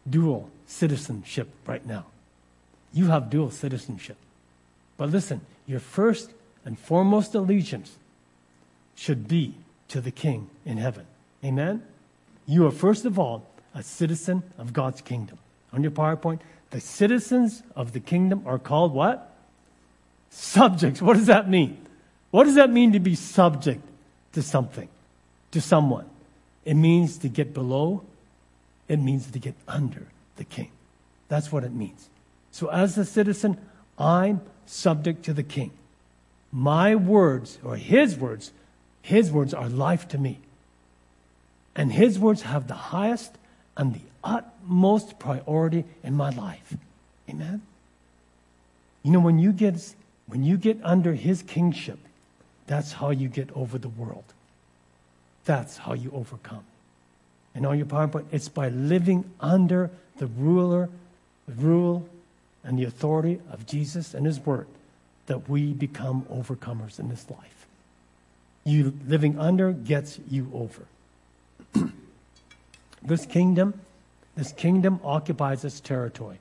dual 0.08 0.50
citizenship 0.66 1.48
right 1.66 1.84
now. 1.86 2.06
You 2.92 3.06
have 3.06 3.30
dual 3.30 3.50
citizenship. 3.50 4.16
But 4.98 5.10
listen, 5.10 5.40
your 5.66 5.80
first 5.80 6.32
and 6.64 6.78
foremost 6.78 7.34
allegiance 7.34 7.96
should 8.96 9.28
be 9.28 9.54
to 9.88 10.00
the 10.00 10.10
King 10.10 10.50
in 10.66 10.76
heaven. 10.76 11.06
Amen? 11.42 11.82
You 12.46 12.66
are 12.66 12.70
first 12.70 13.06
of 13.06 13.18
all 13.18 13.46
a 13.74 13.82
citizen 13.82 14.42
of 14.58 14.72
God's 14.74 15.00
kingdom 15.00 15.38
on 15.72 15.82
your 15.82 15.92
PowerPoint, 15.92 16.40
the 16.70 16.80
citizens 16.80 17.62
of 17.74 17.92
the 17.92 18.00
kingdom 18.00 18.42
are 18.46 18.58
called 18.58 18.92
what? 18.92 19.34
Subjects. 20.30 21.02
What 21.02 21.16
does 21.16 21.26
that 21.26 21.48
mean? 21.48 21.78
What 22.30 22.44
does 22.44 22.54
that 22.54 22.70
mean 22.70 22.92
to 22.92 23.00
be 23.00 23.14
subject 23.14 23.82
to 24.32 24.42
something, 24.42 24.88
to 25.50 25.60
someone? 25.60 26.06
It 26.64 26.74
means 26.74 27.18
to 27.18 27.28
get 27.28 27.52
below, 27.52 28.02
it 28.88 28.98
means 28.98 29.30
to 29.30 29.38
get 29.38 29.54
under 29.66 30.06
the 30.36 30.44
king. 30.44 30.70
That's 31.28 31.50
what 31.50 31.64
it 31.64 31.72
means. 31.72 32.08
So, 32.52 32.68
as 32.68 32.96
a 32.98 33.04
citizen, 33.04 33.58
I'm 33.98 34.40
subject 34.66 35.24
to 35.24 35.32
the 35.32 35.42
king. 35.42 35.70
My 36.52 36.94
words, 36.94 37.58
or 37.64 37.76
his 37.76 38.16
words, 38.16 38.52
his 39.02 39.30
words 39.30 39.54
are 39.54 39.68
life 39.68 40.08
to 40.08 40.18
me. 40.18 40.38
And 41.74 41.92
his 41.92 42.18
words 42.18 42.42
have 42.42 42.66
the 42.66 42.74
highest 42.74 43.36
and 43.80 43.94
the 43.94 44.00
utmost 44.22 45.18
priority 45.18 45.84
in 46.04 46.14
my 46.14 46.28
life. 46.28 46.76
Amen? 47.30 47.62
You 49.02 49.10
know, 49.10 49.20
when 49.20 49.38
you 49.38 49.52
get, 49.52 49.94
when 50.26 50.44
you 50.44 50.58
get 50.58 50.78
under 50.84 51.14
his 51.14 51.40
kingship, 51.40 51.98
that's 52.66 52.92
how 52.92 53.08
you 53.08 53.28
get 53.28 53.48
over 53.56 53.78
the 53.78 53.88
world. 53.88 54.24
That's 55.46 55.78
how 55.78 55.94
you 55.94 56.10
overcome. 56.12 56.64
And 57.54 57.64
on 57.64 57.78
your 57.78 57.86
PowerPoint, 57.86 58.26
it's 58.30 58.50
by 58.50 58.68
living 58.68 59.24
under 59.40 59.90
the 60.18 60.26
ruler, 60.26 60.90
the 61.48 61.54
rule, 61.54 62.06
and 62.62 62.78
the 62.78 62.84
authority 62.84 63.40
of 63.50 63.66
Jesus 63.66 64.12
and 64.12 64.26
his 64.26 64.38
word 64.40 64.66
that 65.24 65.48
we 65.48 65.72
become 65.72 66.26
overcomers 66.30 66.98
in 66.98 67.08
this 67.08 67.30
life. 67.30 67.66
You 68.64 68.92
living 69.08 69.38
under 69.38 69.72
gets 69.72 70.20
you 70.30 70.50
over. 70.52 70.84
This 73.02 73.26
kingdom 73.26 73.80
this 74.36 74.52
kingdom 74.52 75.00
occupies 75.04 75.64
its 75.64 75.80
territory 75.80 76.38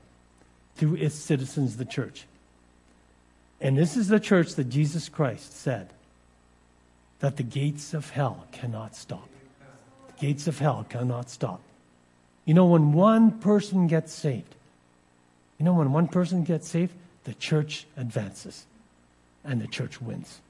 through 0.76 0.94
its 0.94 1.14
citizens, 1.14 1.76
the 1.76 1.84
church. 1.84 2.24
And 3.60 3.76
this 3.76 3.96
is 3.96 4.08
the 4.08 4.20
church 4.20 4.54
that 4.54 4.70
Jesus 4.70 5.08
Christ 5.08 5.52
said 5.54 5.90
that 7.18 7.36
the 7.36 7.42
gates 7.42 7.92
of 7.92 8.08
hell 8.10 8.46
cannot 8.52 8.96
stop. 8.96 9.28
The 10.06 10.26
gates 10.26 10.46
of 10.46 10.58
hell 10.58 10.86
cannot 10.88 11.28
stop. 11.28 11.60
You 12.46 12.54
know, 12.54 12.64
when 12.64 12.92
one 12.92 13.32
person 13.32 13.86
gets 13.86 14.14
saved, 14.14 14.54
you 15.58 15.66
know, 15.66 15.74
when 15.74 15.92
one 15.92 16.08
person 16.08 16.42
gets 16.42 16.68
saved, 16.68 16.94
the 17.24 17.34
church 17.34 17.86
advances 17.98 18.64
and 19.44 19.60
the 19.60 19.66
church 19.66 20.00
wins. 20.00 20.40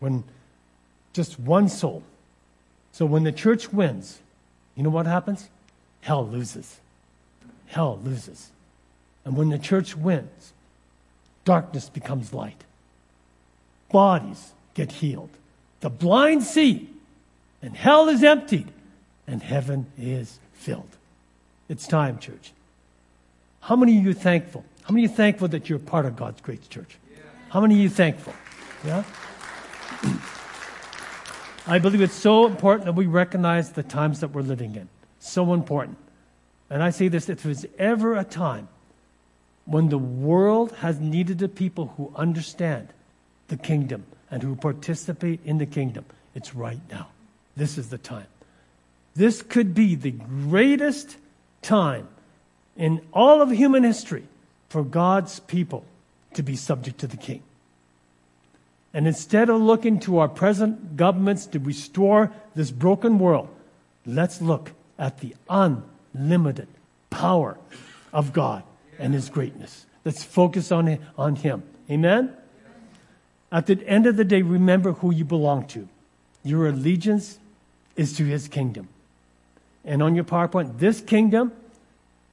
When 0.00 0.24
just 1.12 1.38
one 1.38 1.68
soul. 1.68 2.02
So 2.90 3.06
when 3.06 3.22
the 3.22 3.30
church 3.30 3.72
wins, 3.72 4.18
you 4.76 4.82
know 4.82 4.90
what 4.90 5.06
happens? 5.06 5.48
Hell 6.00 6.26
loses. 6.26 6.78
Hell 7.66 8.00
loses. 8.02 8.50
And 9.24 9.36
when 9.36 9.50
the 9.50 9.58
church 9.58 9.96
wins, 9.96 10.52
darkness 11.44 11.88
becomes 11.88 12.32
light. 12.32 12.64
Bodies 13.90 14.52
get 14.74 14.92
healed. 14.92 15.30
The 15.80 15.90
blind 15.90 16.42
see, 16.42 16.88
and 17.62 17.76
hell 17.76 18.08
is 18.08 18.22
emptied, 18.22 18.68
and 19.26 19.42
heaven 19.42 19.86
is 19.98 20.38
filled. 20.52 20.96
It's 21.68 21.86
time, 21.86 22.18
church. 22.18 22.52
How 23.60 23.76
many 23.76 23.98
of 23.98 24.04
you 24.04 24.14
thankful? 24.14 24.64
How 24.82 24.92
many 24.92 25.04
of 25.04 25.10
you 25.10 25.16
thankful 25.16 25.48
that 25.48 25.68
you're 25.68 25.78
part 25.78 26.06
of 26.06 26.16
God's 26.16 26.40
great 26.40 26.68
church? 26.70 26.96
How 27.50 27.60
many 27.60 27.74
of 27.74 27.80
you 27.80 27.88
thankful? 27.88 28.32
Yeah? 28.84 29.04
I 31.70 31.78
believe 31.78 32.00
it's 32.00 32.14
so 32.14 32.46
important 32.46 32.86
that 32.86 32.94
we 32.96 33.06
recognize 33.06 33.70
the 33.70 33.84
times 33.84 34.18
that 34.20 34.32
we're 34.32 34.42
living 34.42 34.74
in. 34.74 34.88
So 35.20 35.54
important. 35.54 35.98
And 36.68 36.82
I 36.82 36.90
say 36.90 37.06
this 37.06 37.28
if 37.28 37.44
there's 37.44 37.64
ever 37.78 38.16
a 38.16 38.24
time 38.24 38.66
when 39.66 39.88
the 39.88 39.98
world 39.98 40.72
has 40.78 40.98
needed 40.98 41.38
the 41.38 41.48
people 41.48 41.94
who 41.96 42.12
understand 42.16 42.88
the 43.46 43.56
kingdom 43.56 44.04
and 44.32 44.42
who 44.42 44.56
participate 44.56 45.38
in 45.44 45.58
the 45.58 45.66
kingdom, 45.66 46.04
it's 46.34 46.56
right 46.56 46.80
now. 46.90 47.06
This 47.56 47.78
is 47.78 47.88
the 47.88 47.98
time. 47.98 48.26
This 49.14 49.40
could 49.40 49.72
be 49.72 49.94
the 49.94 50.10
greatest 50.10 51.18
time 51.62 52.08
in 52.76 53.00
all 53.12 53.42
of 53.42 53.50
human 53.52 53.84
history 53.84 54.24
for 54.68 54.82
God's 54.82 55.38
people 55.38 55.84
to 56.34 56.42
be 56.42 56.56
subject 56.56 56.98
to 56.98 57.06
the 57.06 57.16
king. 57.16 57.42
And 58.92 59.06
instead 59.06 59.48
of 59.48 59.60
looking 59.60 60.00
to 60.00 60.18
our 60.18 60.28
present 60.28 60.96
governments 60.96 61.46
to 61.46 61.58
restore 61.58 62.32
this 62.54 62.70
broken 62.70 63.18
world, 63.18 63.48
let's 64.04 64.40
look 64.40 64.72
at 64.98 65.20
the 65.20 65.34
unlimited 65.48 66.68
power 67.08 67.56
of 68.12 68.32
God 68.32 68.64
and 68.98 69.14
His 69.14 69.28
greatness. 69.28 69.86
Let's 70.04 70.24
focus 70.24 70.72
on, 70.72 70.98
on 71.16 71.36
Him. 71.36 71.62
Amen? 71.90 72.34
At 73.52 73.66
the 73.66 73.80
end 73.86 74.06
of 74.06 74.16
the 74.16 74.24
day, 74.24 74.42
remember 74.42 74.92
who 74.92 75.12
you 75.12 75.24
belong 75.24 75.66
to. 75.68 75.88
Your 76.42 76.68
allegiance 76.68 77.38
is 77.96 78.16
to 78.16 78.24
His 78.24 78.48
kingdom. 78.48 78.88
And 79.84 80.02
on 80.02 80.14
your 80.14 80.24
PowerPoint, 80.24 80.78
this 80.78 81.00
kingdom 81.00 81.52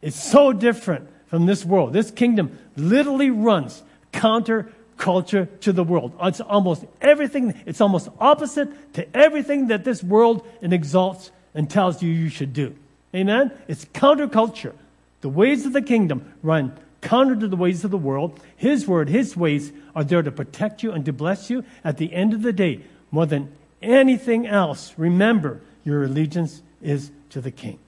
is 0.02 0.16
so 0.16 0.54
different 0.54 1.10
from 1.28 1.46
this 1.46 1.66
world. 1.66 1.94
This 1.94 2.12
kingdom 2.12 2.58
literally 2.76 3.30
runs 3.30 3.84
counter 4.12 4.72
culture 4.98 5.46
to 5.62 5.72
the 5.72 5.84
world. 5.84 6.14
It's 6.22 6.42
almost 6.42 6.86
everything, 7.02 7.54
it's 7.66 7.82
almost 7.82 8.10
opposite 8.20 8.94
to 8.94 9.18
everything 9.18 9.68
that 9.68 9.84
this 9.84 10.04
world 10.04 10.46
exalts 10.62 11.32
and 11.54 11.70
tells 11.70 12.02
you 12.02 12.10
you 12.10 12.30
should 12.30 12.54
do. 12.54 12.76
Amen? 13.16 13.52
It's 13.68 13.86
counterculture. 13.86 14.74
The 15.22 15.30
ways 15.30 15.66
of 15.66 15.74
the 15.74 15.82
kingdom 15.82 16.34
run 16.44 16.78
counter 17.02 17.36
to 17.36 17.48
the 17.48 17.56
ways 17.56 17.84
of 17.84 17.92
the 17.92 17.98
world. 17.98 18.40
His 18.56 18.88
word, 18.88 19.10
His 19.10 19.38
ways 19.38 19.72
are 19.96 20.04
there 20.04 20.22
to 20.22 20.32
protect 20.32 20.84
you 20.84 20.92
and 20.92 21.06
to 21.06 21.14
bless 21.14 21.50
you. 21.50 21.64
At 21.84 21.98
the 21.98 22.14
end 22.14 22.34
of 22.34 22.42
the 22.42 22.54
day, 22.54 22.82
more 23.12 23.26
than 23.26 23.52
anything 23.82 24.46
else, 24.46 24.94
remember 24.98 25.62
your 25.84 26.04
allegiance 26.04 26.62
is 26.82 27.12
to 27.30 27.42
the 27.42 27.52
King. 27.52 27.80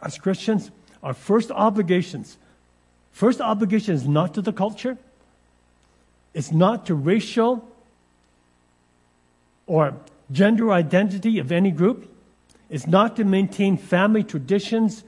As 0.00 0.18
Christians, 0.18 0.70
our 1.02 1.14
first 1.14 1.50
obligations, 1.50 2.36
first 3.12 3.40
obligation 3.40 3.94
is 3.94 4.06
not 4.06 4.34
to 4.34 4.42
the 4.42 4.52
culture, 4.52 4.96
it's 6.38 6.52
not 6.52 6.86
to 6.86 6.94
racial 6.94 7.68
or 9.66 9.96
gender 10.30 10.70
identity 10.70 11.40
of 11.40 11.50
any 11.50 11.72
group. 11.72 12.08
It's 12.70 12.86
not 12.86 13.16
to 13.16 13.24
maintain 13.24 13.76
family 13.76 14.22
traditions 14.22 15.02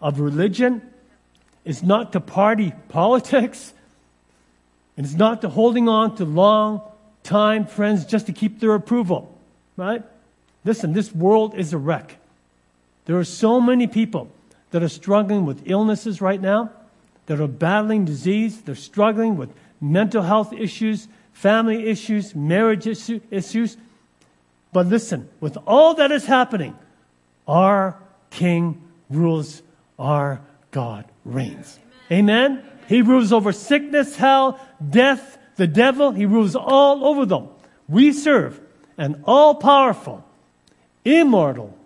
of 0.00 0.18
religion. 0.18 0.82
It's 1.64 1.84
not 1.84 2.10
to 2.14 2.18
party 2.18 2.72
politics. 2.88 3.72
And 4.96 5.06
it's 5.06 5.14
not 5.14 5.42
to 5.42 5.48
holding 5.48 5.88
on 5.88 6.16
to 6.16 6.24
long 6.24 6.82
time 7.22 7.66
friends 7.66 8.04
just 8.04 8.26
to 8.26 8.32
keep 8.32 8.58
their 8.58 8.74
approval. 8.74 9.32
Right? 9.76 10.02
Listen, 10.64 10.92
this 10.92 11.14
world 11.14 11.54
is 11.54 11.72
a 11.72 11.78
wreck. 11.78 12.16
There 13.04 13.16
are 13.16 13.22
so 13.22 13.60
many 13.60 13.86
people 13.86 14.28
that 14.72 14.82
are 14.82 14.88
struggling 14.88 15.46
with 15.46 15.70
illnesses 15.70 16.20
right 16.20 16.40
now, 16.40 16.72
that 17.26 17.40
are 17.40 17.46
battling 17.46 18.04
disease, 18.04 18.62
they're 18.62 18.74
struggling 18.74 19.36
with 19.36 19.54
mental 19.80 20.22
health 20.22 20.52
issues, 20.52 21.08
family 21.32 21.88
issues, 21.88 22.34
marriage 22.34 22.86
issue, 22.86 23.20
issues. 23.30 23.76
But 24.72 24.86
listen, 24.86 25.28
with 25.40 25.56
all 25.66 25.94
that 25.94 26.10
is 26.10 26.26
happening, 26.26 26.76
our 27.46 27.96
King 28.30 28.82
rules, 29.10 29.62
our 29.98 30.40
God 30.70 31.04
reigns. 31.24 31.78
Amen? 32.10 32.52
Amen? 32.52 32.70
He 32.86 33.00
rules 33.00 33.32
over 33.32 33.52
sickness, 33.52 34.16
hell, 34.16 34.60
death, 34.90 35.38
the 35.56 35.66
devil. 35.66 36.12
He 36.12 36.26
rules 36.26 36.54
all 36.54 37.04
over 37.04 37.24
them. 37.24 37.48
We 37.88 38.12
serve 38.12 38.60
an 38.98 39.22
all 39.26 39.54
powerful, 39.54 40.24
immortal, 41.04 41.76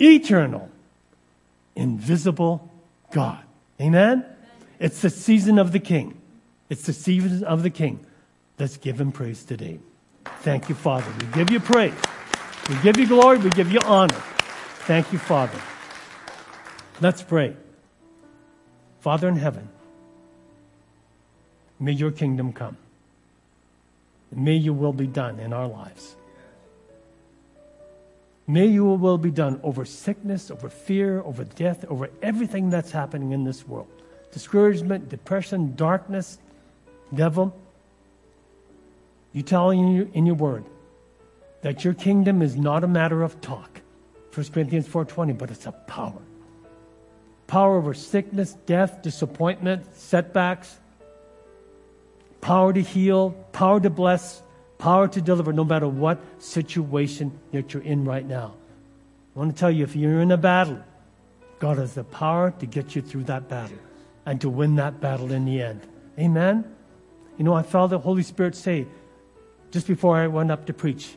eternal, 0.00 0.68
invisible 1.76 2.70
God. 3.12 3.42
Amen? 3.80 4.24
It's 4.78 5.00
the 5.00 5.10
season 5.10 5.58
of 5.58 5.72
the 5.72 5.78
King. 5.78 6.20
It's 6.72 6.86
the 6.86 6.94
season 6.94 7.44
of 7.44 7.62
the 7.62 7.68
King. 7.68 8.00
Let's 8.58 8.78
give 8.78 8.98
him 8.98 9.12
praise 9.12 9.44
today. 9.44 9.78
Thank 10.40 10.70
you, 10.70 10.74
Father. 10.74 11.04
We 11.20 11.26
give 11.34 11.50
you 11.50 11.60
praise. 11.60 11.92
We 12.66 12.76
give 12.76 12.96
you 12.96 13.06
glory. 13.06 13.36
We 13.36 13.50
give 13.50 13.70
you 13.70 13.78
honor. 13.84 14.22
Thank 14.86 15.12
you, 15.12 15.18
Father. 15.18 15.60
Let's 16.98 17.20
pray. 17.20 17.54
Father 19.00 19.28
in 19.28 19.36
heaven, 19.36 19.68
may 21.78 21.92
your 21.92 22.10
kingdom 22.10 22.54
come. 22.54 22.78
May 24.34 24.54
your 24.54 24.72
will 24.72 24.94
be 24.94 25.06
done 25.06 25.40
in 25.40 25.52
our 25.52 25.68
lives. 25.68 26.16
May 28.46 28.68
your 28.68 28.96
will 28.96 29.18
be 29.18 29.30
done 29.30 29.60
over 29.62 29.84
sickness, 29.84 30.50
over 30.50 30.70
fear, 30.70 31.20
over 31.20 31.44
death, 31.44 31.84
over 31.90 32.08
everything 32.22 32.70
that's 32.70 32.92
happening 32.92 33.32
in 33.32 33.44
this 33.44 33.68
world 33.68 33.88
discouragement, 34.32 35.10
depression, 35.10 35.74
darkness, 35.76 36.38
devil. 37.14 37.54
You 39.32 39.42
tell 39.42 39.70
in 39.70 39.94
your, 39.94 40.06
in 40.12 40.26
your 40.26 40.34
word 40.34 40.64
that 41.62 41.84
your 41.84 41.94
kingdom 41.94 42.42
is 42.42 42.56
not 42.56 42.84
a 42.84 42.88
matter 42.88 43.22
of 43.22 43.40
talk. 43.40 43.80
1 44.34 44.46
Corinthians 44.52 44.88
4:20, 44.88 45.36
but 45.36 45.50
it's 45.50 45.66
a 45.66 45.72
power. 45.72 46.20
Power 47.46 47.76
over 47.76 47.94
sickness, 47.94 48.54
death, 48.66 49.02
disappointment, 49.02 49.84
setbacks. 49.94 50.78
Power 52.40 52.72
to 52.72 52.80
heal, 52.80 53.30
power 53.52 53.78
to 53.78 53.90
bless, 53.90 54.42
power 54.78 55.06
to 55.06 55.20
deliver 55.20 55.52
no 55.52 55.64
matter 55.64 55.86
what 55.86 56.18
situation 56.38 57.38
that 57.52 57.72
you're 57.72 57.82
in 57.82 58.04
right 58.04 58.26
now. 58.26 58.54
I 59.36 59.38
want 59.38 59.54
to 59.54 59.58
tell 59.58 59.70
you 59.70 59.84
if 59.84 59.94
you're 59.94 60.20
in 60.20 60.32
a 60.32 60.36
battle, 60.36 60.82
God 61.58 61.78
has 61.78 61.94
the 61.94 62.04
power 62.04 62.50
to 62.58 62.66
get 62.66 62.96
you 62.96 63.02
through 63.02 63.24
that 63.24 63.48
battle 63.48 63.78
and 64.26 64.40
to 64.40 64.48
win 64.48 64.76
that 64.76 65.00
battle 65.00 65.30
in 65.30 65.44
the 65.44 65.62
end. 65.62 65.80
Amen? 66.18 66.64
You 67.42 67.46
know, 67.46 67.54
I 67.54 67.64
felt 67.64 67.90
the 67.90 67.98
Holy 67.98 68.22
Spirit 68.22 68.54
say 68.54 68.86
just 69.72 69.88
before 69.88 70.16
I 70.16 70.28
went 70.28 70.52
up 70.52 70.66
to 70.66 70.72
preach 70.72 71.16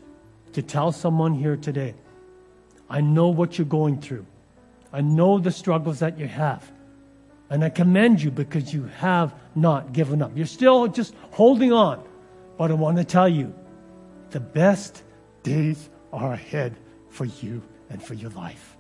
to 0.54 0.64
tell 0.64 0.92
someone 0.92 1.36
here 1.36 1.56
today, 1.56 1.94
I 2.90 3.02
know 3.02 3.28
what 3.28 3.60
you're 3.60 3.68
going 3.68 4.02
through. 4.02 4.26
I 4.92 5.02
know 5.02 5.38
the 5.38 5.52
struggles 5.52 6.00
that 6.00 6.18
you 6.18 6.26
have. 6.26 6.68
And 7.52 7.64
I 7.64 7.70
commend 7.70 8.24
you 8.24 8.32
because 8.32 8.74
you 8.74 8.86
have 8.86 9.36
not 9.54 9.94
given 9.94 10.24
up. 10.24 10.32
You're 10.36 10.48
still 10.48 10.88
just 10.88 11.14
holding 11.30 11.72
on. 11.72 12.04
But 12.58 12.72
I 12.72 12.74
want 12.74 12.98
to 12.98 13.04
tell 13.04 13.30
you 13.30 13.54
the 14.32 14.40
best 14.40 15.04
days 15.44 15.92
are 16.12 16.34
ahead 16.34 16.76
for 17.10 17.26
you 17.26 17.62
and 17.92 18.02
for 18.02 18.16
your 18.16 18.32
life. 18.32 18.76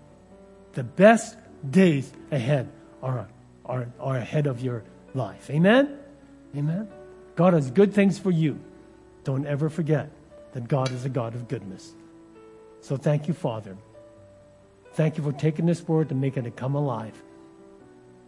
The 0.74 0.84
best 0.84 1.38
days 1.70 2.12
ahead 2.32 2.72
are, 3.04 3.28
are, 3.66 3.86
are 4.00 4.18
ahead 4.18 4.48
of 4.48 4.62
your 4.62 4.84
life. 5.14 5.52
Amen? 5.52 6.00
Amen? 6.58 6.88
God 7.36 7.54
has 7.54 7.72
good 7.72 7.94
things 7.94 8.18
for 8.18 8.32
you. 8.32 8.60
Don't 9.24 9.46
ever 9.46 9.70
forget 9.70 10.10
that 10.54 10.68
God 10.68 10.92
is 10.92 11.06
a 11.06 11.10
God 11.10 11.36
of 11.36 11.48
goodness. 11.48 11.94
So 12.82 12.98
thank 12.98 13.28
you, 13.28 13.34
Father. 13.34 13.78
Thank 14.94 15.18
you 15.18 15.24
for 15.24 15.34
taking 15.34 15.66
this 15.66 15.86
word 15.88 16.12
and 16.12 16.22
making 16.22 16.46
it 16.46 16.56
come 16.56 16.76
alive 16.76 17.22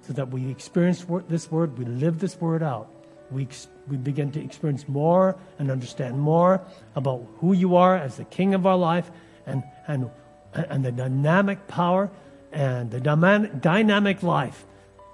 so 0.01 0.13
that 0.13 0.29
we 0.29 0.49
experience 0.49 1.05
this 1.27 1.51
word, 1.51 1.77
we 1.77 1.85
live 1.85 2.19
this 2.19 2.39
word 2.39 2.63
out, 2.63 2.89
we, 3.29 3.47
we 3.87 3.97
begin 3.97 4.31
to 4.31 4.41
experience 4.41 4.87
more 4.87 5.37
and 5.59 5.69
understand 5.69 6.17
more 6.19 6.61
about 6.95 7.25
who 7.39 7.53
you 7.53 7.75
are 7.75 7.95
as 7.95 8.15
the 8.15 8.23
King 8.25 8.53
of 8.53 8.65
our 8.65 8.77
life 8.77 9.11
and, 9.45 9.63
and, 9.87 10.09
and 10.53 10.83
the 10.83 10.91
dynamic 10.91 11.67
power 11.67 12.09
and 12.51 12.89
the 12.89 12.99
dynamic 12.99 14.23
life 14.23 14.65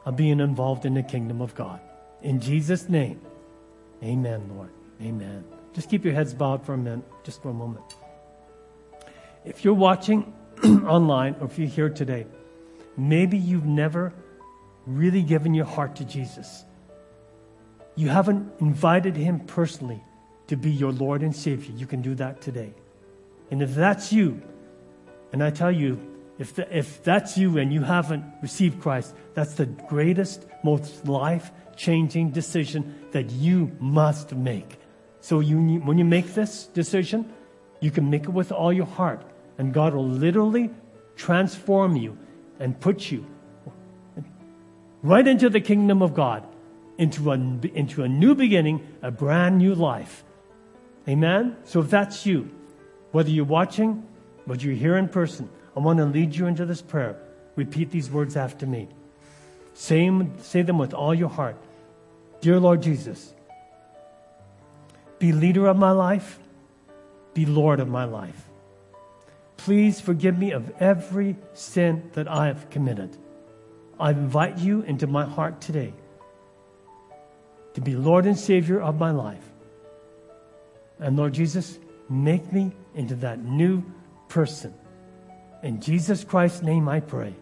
of 0.05 0.15
being 0.15 0.39
involved 0.39 0.85
in 0.85 0.93
the 0.93 1.03
kingdom 1.03 1.41
of 1.41 1.55
God. 1.55 1.79
In 2.21 2.39
Jesus' 2.39 2.87
name, 2.87 3.19
amen, 4.03 4.49
Lord. 4.53 4.69
Amen. 5.01 5.43
Just 5.73 5.89
keep 5.89 6.05
your 6.05 6.13
heads 6.13 6.33
bowed 6.33 6.65
for 6.65 6.73
a 6.73 6.77
minute, 6.77 7.05
just 7.23 7.41
for 7.41 7.49
a 7.49 7.53
moment. 7.53 7.95
If 9.45 9.65
you're 9.65 9.73
watching 9.73 10.33
online 10.63 11.35
or 11.39 11.47
if 11.47 11.57
you're 11.57 11.67
here 11.67 11.89
today, 11.89 12.25
maybe 12.95 13.37
you've 13.37 13.65
never 13.65 14.13
really 14.85 15.21
given 15.21 15.53
your 15.53 15.65
heart 15.65 15.95
to 15.97 16.05
Jesus. 16.05 16.65
You 17.95 18.09
haven't 18.09 18.51
invited 18.59 19.15
him 19.15 19.39
personally 19.41 20.03
to 20.47 20.55
be 20.55 20.71
your 20.71 20.91
Lord 20.91 21.23
and 21.23 21.35
Savior. 21.35 21.73
You 21.75 21.87
can 21.87 22.01
do 22.01 22.15
that 22.15 22.41
today. 22.41 22.73
And 23.51 23.61
if 23.61 23.75
that's 23.75 24.11
you, 24.11 24.41
and 25.31 25.43
I 25.43 25.49
tell 25.49 25.71
you, 25.71 25.99
if, 26.39 26.55
the, 26.55 26.77
if 26.77 27.03
that's 27.03 27.37
you 27.37 27.57
and 27.57 27.71
you 27.71 27.81
haven't 27.81 28.23
received 28.41 28.81
Christ, 28.81 29.13
that's 29.33 29.53
the 29.53 29.65
greatest, 29.65 30.45
most 30.63 31.07
life 31.07 31.51
changing 31.75 32.31
decision 32.31 32.95
that 33.11 33.29
you 33.31 33.71
must 33.79 34.33
make. 34.33 34.79
So 35.19 35.39
you, 35.39 35.57
when 35.79 35.97
you 35.97 36.05
make 36.05 36.33
this 36.33 36.65
decision, 36.67 37.31
you 37.79 37.91
can 37.91 38.09
make 38.09 38.23
it 38.23 38.29
with 38.29 38.51
all 38.51 38.73
your 38.73 38.85
heart. 38.85 39.23
And 39.57 39.73
God 39.73 39.93
will 39.93 40.07
literally 40.07 40.69
transform 41.15 41.95
you 41.95 42.17
and 42.59 42.79
put 42.79 43.11
you 43.11 43.25
right 45.03 45.27
into 45.27 45.49
the 45.49 45.61
kingdom 45.61 46.01
of 46.01 46.13
God, 46.13 46.45
into 46.97 47.31
a, 47.31 47.35
into 47.35 48.03
a 48.03 48.07
new 48.07 48.33
beginning, 48.33 48.87
a 49.01 49.11
brand 49.11 49.57
new 49.57 49.75
life. 49.75 50.23
Amen? 51.07 51.57
So 51.65 51.81
if 51.81 51.89
that's 51.89 52.25
you, 52.25 52.49
whether 53.11 53.29
you're 53.29 53.45
watching, 53.45 54.07
whether 54.45 54.65
you're 54.65 54.75
here 54.75 54.95
in 54.97 55.09
person, 55.09 55.49
I 55.75 55.81
want 55.81 55.99
to 55.99 56.05
lead 56.05 56.35
you 56.35 56.47
into 56.47 56.65
this 56.65 56.81
prayer. 56.81 57.17
Repeat 57.55 57.91
these 57.91 58.09
words 58.09 58.35
after 58.37 58.65
me. 58.65 58.87
Say, 59.73 60.09
say 60.39 60.61
them 60.61 60.77
with 60.77 60.93
all 60.93 61.13
your 61.13 61.29
heart. 61.29 61.57
Dear 62.41 62.59
Lord 62.59 62.81
Jesus, 62.81 63.33
be 65.19 65.31
leader 65.31 65.67
of 65.67 65.77
my 65.77 65.91
life, 65.91 66.39
be 67.33 67.45
Lord 67.45 67.79
of 67.79 67.87
my 67.87 68.05
life. 68.05 68.49
Please 69.57 70.01
forgive 70.01 70.37
me 70.37 70.51
of 70.51 70.71
every 70.79 71.37
sin 71.53 72.09
that 72.13 72.27
I 72.27 72.47
have 72.47 72.69
committed. 72.69 73.15
I 73.99 74.11
invite 74.11 74.57
you 74.57 74.81
into 74.81 75.07
my 75.07 75.25
heart 75.25 75.61
today 75.61 75.93
to 77.73 77.81
be 77.81 77.95
Lord 77.95 78.25
and 78.25 78.37
Savior 78.37 78.81
of 78.81 78.99
my 78.99 79.11
life. 79.11 79.43
And 80.99 81.15
Lord 81.15 81.33
Jesus, 81.33 81.79
make 82.09 82.51
me 82.51 82.71
into 82.93 83.15
that 83.15 83.43
new 83.43 83.83
person. 84.27 84.73
In 85.63 85.79
Jesus 85.79 86.23
Christ's 86.23 86.61
name 86.61 86.89
I 86.89 86.99
pray. 86.99 87.33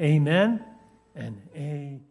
Amen 0.00 0.64
and 1.20 1.42
amen. 1.56 2.09